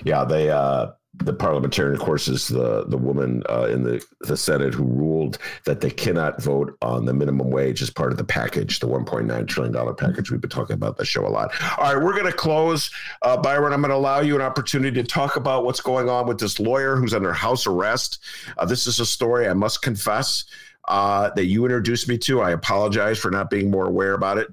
[0.03, 0.91] Yeah, they uh,
[1.23, 5.37] the parliamentarian, of course, is the the woman uh, in the the Senate who ruled
[5.65, 9.47] that they cannot vote on the minimum wage as part of the package, the 1.9
[9.47, 10.31] trillion dollar package.
[10.31, 11.51] We've been talking about the show a lot.
[11.77, 13.73] All right, we're going to close, uh, Byron.
[13.73, 16.59] I'm going to allow you an opportunity to talk about what's going on with this
[16.59, 18.19] lawyer who's under house arrest.
[18.57, 20.45] Uh, this is a story I must confess.
[20.87, 22.41] Uh, that you introduced me to.
[22.41, 24.47] I apologize for not being more aware about it.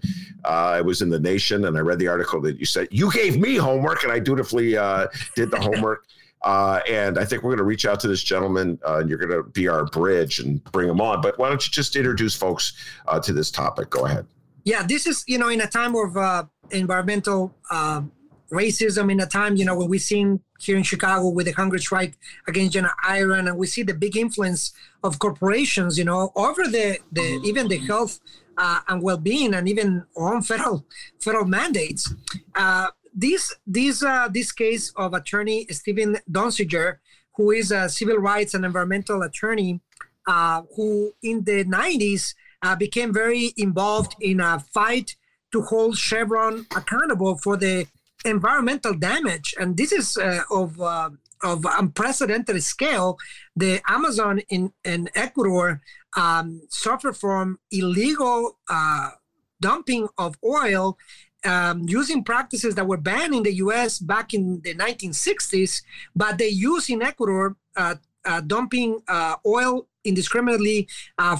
[0.44, 3.12] Uh, I was in the Nation and I read the article that you said you
[3.12, 5.06] gave me homework, and I dutifully uh,
[5.36, 6.04] did the homework.
[6.42, 9.18] Uh, and I think we're going to reach out to this gentleman, uh, and you're
[9.18, 11.22] going to be our bridge and bring him on.
[11.22, 12.74] But why don't you just introduce folks
[13.08, 13.88] uh, to this topic?
[13.88, 14.26] Go ahead.
[14.64, 17.54] Yeah, this is you know in a time of environmental
[18.52, 21.78] racism, in a time you know when we've seen here in Chicago with the hunger
[21.78, 22.16] strike
[22.48, 26.98] against General Iron, and we see the big influence of corporations, you know, over the
[27.12, 28.20] the even the health
[28.56, 30.84] uh, and well-being, and even on federal
[31.20, 32.12] federal mandates.
[33.14, 36.98] This this uh, this case of attorney Stephen Donziger,
[37.36, 39.80] who is a civil rights and environmental attorney,
[40.26, 45.14] uh, who in the 90s uh, became very involved in a fight
[45.52, 47.86] to hold Chevron accountable for the
[48.24, 51.10] environmental damage, and this is uh, of uh,
[51.42, 53.18] of unprecedented scale.
[53.54, 55.80] The Amazon in, in Ecuador
[56.16, 59.10] um, suffered from illegal uh,
[59.60, 60.96] dumping of oil
[61.44, 65.82] um, using practices that were banned in the US back in the 1960s,
[66.16, 70.88] but they use in Ecuador uh, uh, dumping uh, oil indiscriminately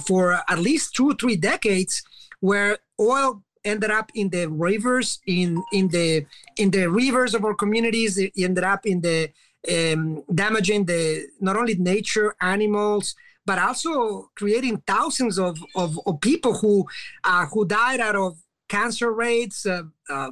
[0.05, 2.03] for at least two three decades,
[2.39, 6.25] where oil ended up in the rivers, in in the
[6.57, 8.17] in the rivers of our communities.
[8.17, 9.29] It ended up in the
[9.69, 16.53] um, damaging the not only nature, animals, but also creating thousands of, of, of people
[16.57, 16.85] who
[17.23, 18.37] uh, who died out of
[18.67, 20.31] cancer rates, uh, uh,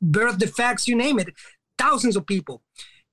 [0.00, 1.28] birth defects, you name it,
[1.78, 2.62] thousands of people.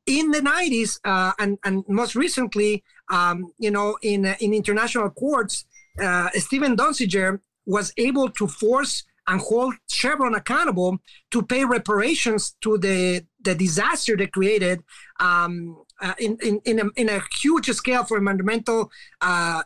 [0.06, 5.66] In the 90s uh, and, and most recently, um, you know, in, in international courts,
[6.02, 10.98] uh, Stephen Donziger was able to force and hold Chevron accountable
[11.32, 14.84] to pay reparations to the, the disaster they created
[15.20, 18.92] um, uh, in, in, in, a, in a huge scale for environmental
[19.22, 19.62] uh,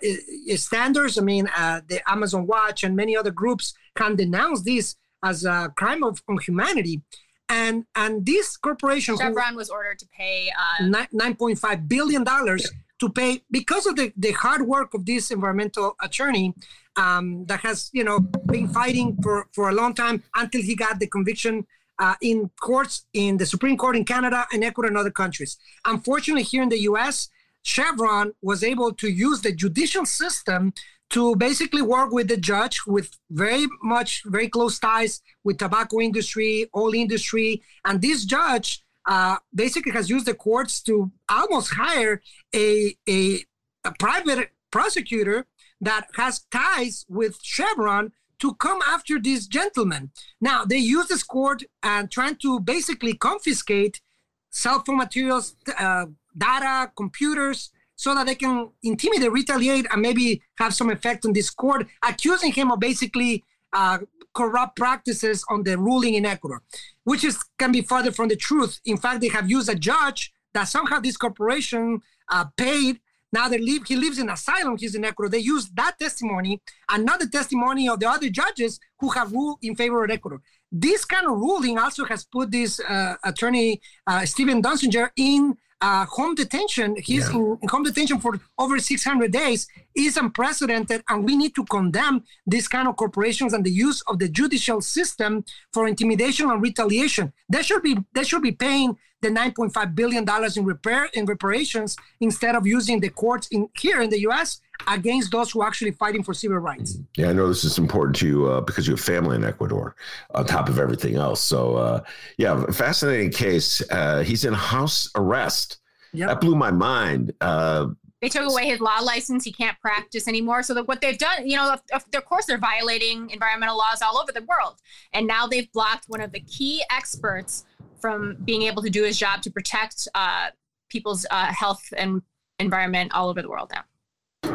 [0.56, 1.18] standards.
[1.18, 5.72] I mean, uh, the Amazon Watch and many other groups can denounce this as a
[5.76, 7.02] crime of on humanity.
[7.48, 12.72] And and this corporation Chevron was ordered to pay uh, nine point five billion dollars
[13.00, 16.54] to pay because of the, the hard work of this environmental attorney
[16.96, 21.00] um, that has you know been fighting for, for a long time until he got
[21.00, 21.66] the conviction
[22.00, 25.58] uh, in courts in the Supreme Court in Canada and Ecuador and other countries.
[25.86, 27.30] Unfortunately, here in the U.S.,
[27.64, 30.74] Chevron was able to use the judicial system
[31.10, 36.68] to basically work with the judge with very much very close ties with tobacco industry
[36.76, 42.22] oil industry and this judge uh, basically has used the courts to almost hire
[42.56, 43.40] a, a,
[43.84, 45.46] a private prosecutor
[45.82, 50.12] that has ties with chevron to come after this gentleman
[50.42, 54.02] now they use this court and trying to basically confiscate
[54.50, 56.06] cell phone materials uh,
[56.38, 61.50] data computers so that they can intimidate, retaliate, and maybe have some effect on this
[61.50, 64.00] court, accusing him of basically uh,
[64.34, 66.62] corrupt practices on the ruling in Ecuador,
[67.04, 68.80] which is can be further from the truth.
[68.86, 73.00] In fact, they have used a judge that somehow this corporation uh, paid.
[73.36, 74.78] Now they live, he lives in asylum.
[74.78, 75.30] He's in Ecuador.
[75.30, 80.04] They use that testimony, another testimony of the other judges who have ruled in favor
[80.06, 80.42] of Ecuador.
[80.72, 86.06] This kind of ruling also has put this uh, attorney uh, Stephen Donziger in uh,
[86.06, 87.36] home detention, he's yeah.
[87.36, 91.04] in, in, home detention for over 600 days, is unprecedented.
[91.10, 94.82] And we need to condemn these kind of corporations and the use of the judicial
[94.82, 97.34] system for intimidation and retaliation.
[97.50, 101.98] They should be they should be paying the 9.5 billion dollars in repair in reparations
[102.20, 104.62] instead of using the courts in here in the U.S.
[104.88, 107.00] against those who are actually fighting for civil rights.
[107.18, 109.96] Yeah, I know this is important to you uh, because you have family in Ecuador,
[110.36, 111.42] on top of everything else.
[111.42, 112.04] So, uh,
[112.38, 113.82] yeah, fascinating case.
[113.90, 115.78] Uh, he's in house arrest.
[116.14, 116.30] Yep.
[116.30, 117.34] That blew my mind.
[117.42, 117.88] Uh,
[118.26, 119.44] they took away his law license.
[119.44, 120.64] He can't practice anymore.
[120.64, 124.18] So that what they've done, you know, of, of, course, they're violating environmental laws all
[124.18, 124.82] over the world.
[125.14, 127.66] And now they've blocked one of the key experts
[128.00, 130.48] from being able to do his job to protect uh,
[130.90, 132.24] people's uh, health and
[132.58, 133.84] environment all over the world now.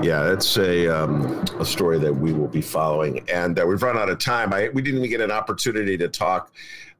[0.02, 3.98] Yeah, that's a um, a story that we will be following, and uh, we've run
[3.98, 4.52] out of time.
[4.52, 6.54] I, we didn't even get an opportunity to talk,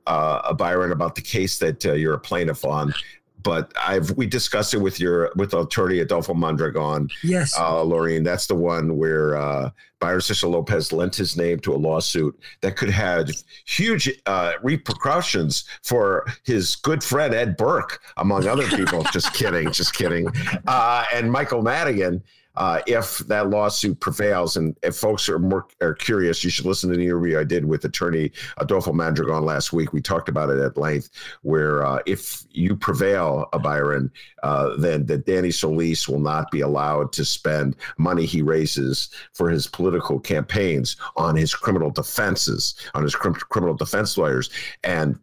[0.07, 2.93] uh, Byron, about the case that uh, you're a plaintiff on
[3.43, 7.09] but I've we discussed it with your with attorney Adolfo Mondragon.
[7.23, 9.71] Yes, uh, Loreen, that's the one where uh,
[10.01, 13.31] Byron Lopez lent his name to a lawsuit that could have
[13.67, 19.03] huge uh, repercussions for his good friend Ed Burke, among other people.
[19.13, 20.27] just kidding, just kidding.
[20.67, 22.23] Uh, and Michael Madigan
[22.57, 24.57] uh, if that lawsuit prevails.
[24.57, 27.65] And if folks are more are curious, you should listen to the interview I did
[27.65, 29.93] with attorney Adolfo Mondragon last week.
[29.93, 31.11] We talked about it at length.
[31.43, 34.11] Where uh, if you prevail, uh, Byron,
[34.43, 39.49] uh, then that Danny Solis will not be allowed to spend money he raises for
[39.49, 44.51] his political campaigns on his criminal defenses, on his crim- criminal defense lawyers,
[44.83, 45.19] and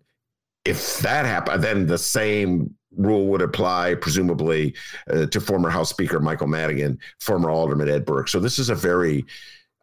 [0.67, 4.73] if that happened, then the same rule would apply, presumably,
[5.09, 8.27] uh, to former House Speaker Michael Madigan, former Alderman Ed Burke.
[8.27, 9.25] So this is a very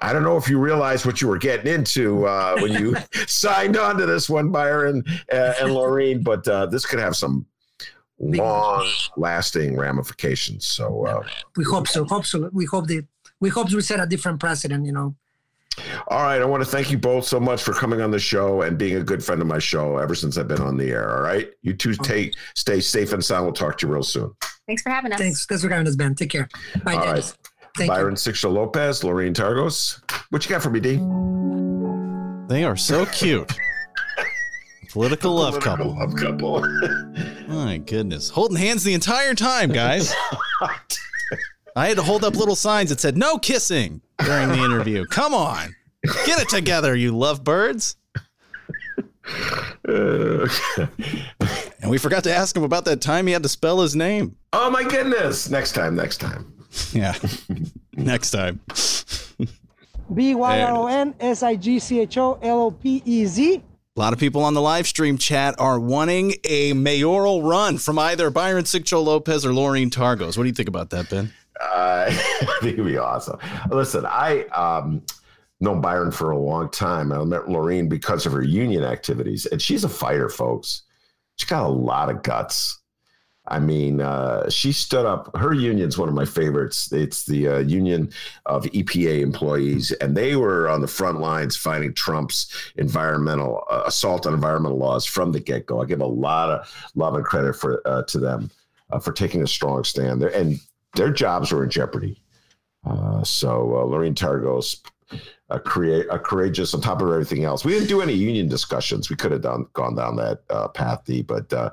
[0.01, 2.97] I don't know if you realized what you were getting into uh, when you
[3.27, 5.03] signed on to this one, Byron
[5.33, 7.47] uh, and Loreen, but uh, this could have some
[8.19, 8.87] long
[9.17, 10.67] lasting ramifications.
[10.67, 11.23] So uh,
[11.57, 12.05] we hope so.
[12.05, 12.51] Hope so.
[12.53, 13.07] We hope that
[13.41, 14.85] we hope we set a different precedent.
[14.85, 15.17] You know,
[16.09, 16.41] all right.
[16.41, 18.97] I want to thank you both so much for coming on the show and being
[18.97, 21.17] a good friend of my show ever since I've been on the air.
[21.17, 21.49] All right.
[21.63, 23.45] You two take stay safe and sound.
[23.45, 24.33] We'll talk to you real soon.
[24.67, 25.19] Thanks for having us.
[25.19, 25.47] Thanks.
[25.47, 26.15] Thanks for having us, Ben.
[26.15, 26.49] Take care.
[26.85, 27.31] Bye, All Dennis.
[27.31, 27.49] Right.
[27.77, 30.01] Thank Byron Cicero Lopez, Loreen Targos.
[30.31, 30.97] What you got for me, D?
[32.47, 33.53] They are so cute.
[34.91, 35.99] Political love couple.
[35.99, 36.61] Love couple.
[37.49, 38.29] My goodness.
[38.31, 40.15] Holding hands the entire time, guys.
[41.77, 45.05] I had to hold up little signs that said no kissing during the interview.
[45.07, 45.75] Come on.
[46.25, 47.97] Get it together, you lovebirds.
[49.89, 50.47] Uh,
[51.81, 54.37] and we forgot to ask him about that time he had to spell his name.
[54.53, 55.49] Oh my goodness.
[55.51, 56.53] Next time, next time.
[56.93, 57.17] Yeah.
[57.97, 58.61] next time.
[60.13, 63.25] B Y R O N S I G C H O L O P E
[63.27, 63.63] Z.
[63.97, 67.97] A lot of people on the live stream chat are wanting a mayoral run from
[67.99, 70.37] either Byron Sigcho-Lopez or Loreen Targos.
[70.37, 71.33] What do you think about that, Ben?
[71.61, 73.39] Uh, I think it'd be awesome.
[73.71, 75.03] Listen, I um,
[75.61, 77.13] Byron for a long time.
[77.13, 80.83] I met Loreen because of her union activities, and she's a fighter, folks.
[81.37, 82.81] She's got a lot of guts.
[83.47, 85.37] I mean, uh, she stood up.
[85.37, 86.91] Her union's one of my favorites.
[86.93, 88.11] It's the uh, union
[88.47, 94.27] of EPA employees, and they were on the front lines fighting Trump's environmental uh, assault
[94.27, 95.83] on environmental laws from the get go.
[95.83, 98.51] I give a lot of love and credit for uh, to them
[98.91, 100.35] uh, for taking a strong stand there.
[100.35, 100.59] And
[100.95, 102.21] their jobs were in jeopardy.
[102.87, 104.81] Uh, so uh, Loreen Targos,
[105.51, 107.65] a, create, a courageous on top of everything else.
[107.65, 109.11] We didn't do any union discussions.
[109.11, 111.71] We could have done gone down that uh, path, but uh,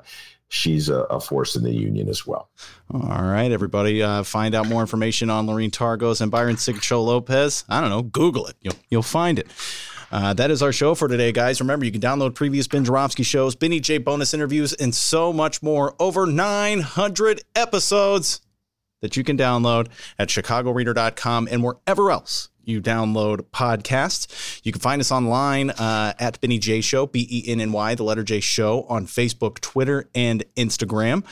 [0.48, 2.50] she's a, a, force in the union as well.
[2.92, 7.64] All right, everybody, uh, find out more information on Loreen Targos and Byron Sigcho-Lopez.
[7.68, 8.56] I don't know, Google it.
[8.60, 9.48] You'll you'll find it.
[10.10, 11.58] Uh, that is our show for today, guys.
[11.58, 15.62] Remember, you can download previous Ben Joravsky shows, Benny J bonus interviews, and so much
[15.62, 15.94] more.
[15.98, 18.42] Over 900 episodes
[19.02, 19.88] that you can download
[20.18, 24.60] at chicagoreader.com and wherever else you download podcasts.
[24.64, 27.94] You can find us online uh, at Benny J Show, B E N N Y,
[27.94, 31.24] the letter J Show, on Facebook, Twitter, and Instagram.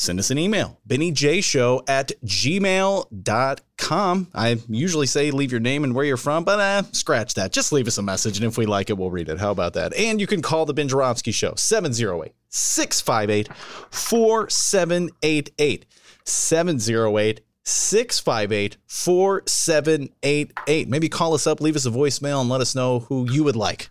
[0.00, 4.28] Send us an email, bennyjshow at gmail.com.
[4.32, 7.50] I usually say leave your name and where you're from, but uh, scratch that.
[7.50, 9.40] Just leave us a message, and if we like it, we'll read it.
[9.40, 9.92] How about that?
[9.94, 13.48] And you can call the Ben Joravsky Show, 708 658
[13.90, 15.84] 4788.
[16.28, 20.88] 708 658 4788.
[20.88, 23.56] Maybe call us up, leave us a voicemail, and let us know who you would
[23.56, 23.90] like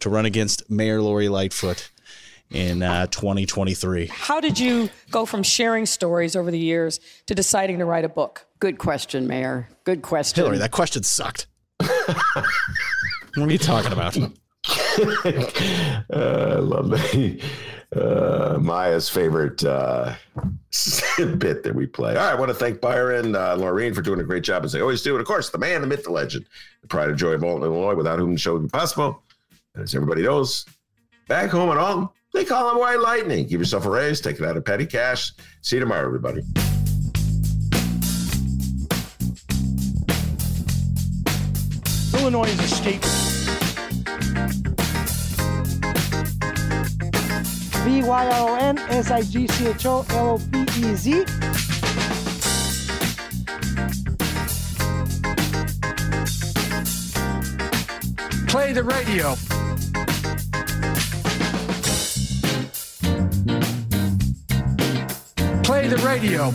[0.00, 1.90] to run against Mayor Lori Lightfoot
[2.50, 4.06] in uh, 2023.
[4.06, 8.08] How did you go from sharing stories over the years to deciding to write a
[8.08, 8.46] book?
[8.60, 9.68] Good question, Mayor.
[9.84, 10.42] Good question.
[10.42, 11.46] Hillary, that question sucked.
[11.78, 12.46] what
[13.36, 14.16] are you talking about?
[14.16, 14.28] uh,
[16.10, 17.42] I love that
[17.96, 20.14] uh, Maya's favorite uh,
[21.38, 22.16] bit that we play.
[22.16, 24.72] All right, I want to thank Byron, uh, Loreen for doing a great job as
[24.72, 25.12] they always do.
[25.12, 26.46] And of course, the man, the myth, the legend,
[26.82, 29.22] the pride and joy of Alton, Illinois, without whom the show would be possible.
[29.74, 30.66] As everybody knows,
[31.28, 33.46] back home at home, they call him White Lightning.
[33.46, 35.32] Give yourself a raise, take it out of petty cash.
[35.62, 36.42] See you tomorrow, everybody.
[42.14, 43.37] Illinois is a state
[47.88, 50.94] B Y R O N S I G C H O L O P E
[50.94, 51.24] Z.
[58.46, 59.34] Play the radio.
[65.62, 66.50] Play the radio.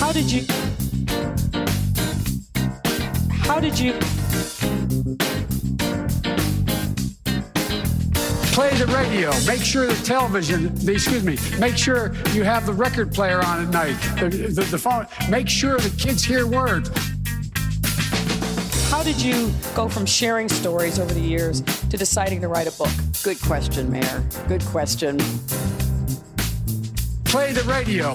[0.00, 0.44] How did you?
[3.40, 4.21] How did you?
[8.72, 9.30] Play the radio.
[9.46, 13.62] Make sure the television, the, excuse me, make sure you have the record player on
[13.62, 15.06] at night, the, the, the phone.
[15.30, 16.90] Make sure the kids hear words.
[18.90, 22.76] How did you go from sharing stories over the years to deciding to write a
[22.78, 22.92] book?
[23.22, 24.24] Good question, Mayor.
[24.48, 25.18] Good question.
[27.24, 28.12] Play the radio.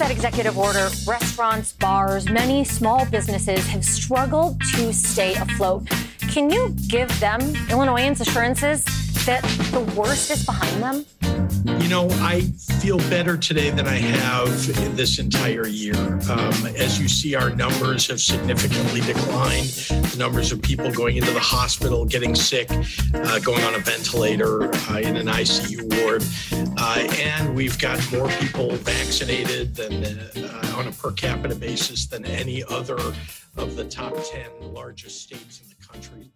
[0.00, 5.86] That executive order, restaurants, bars, many small businesses have struggled to stay afloat.
[6.20, 7.40] Can you give them,
[7.70, 8.82] Illinoisans, assurances
[9.26, 9.42] that
[9.72, 11.04] the worst is behind them?
[11.90, 12.42] Know, I
[12.80, 15.96] feel better today than I have in this entire year.
[16.30, 19.66] Um, as you see, our numbers have significantly declined.
[19.66, 22.70] The numbers of people going into the hospital, getting sick,
[23.12, 26.22] uh, going on a ventilator uh, in an ICU ward.
[26.78, 32.24] Uh, and we've got more people vaccinated than uh, on a per capita basis than
[32.24, 33.00] any other
[33.56, 36.30] of the top 10 largest states in the country.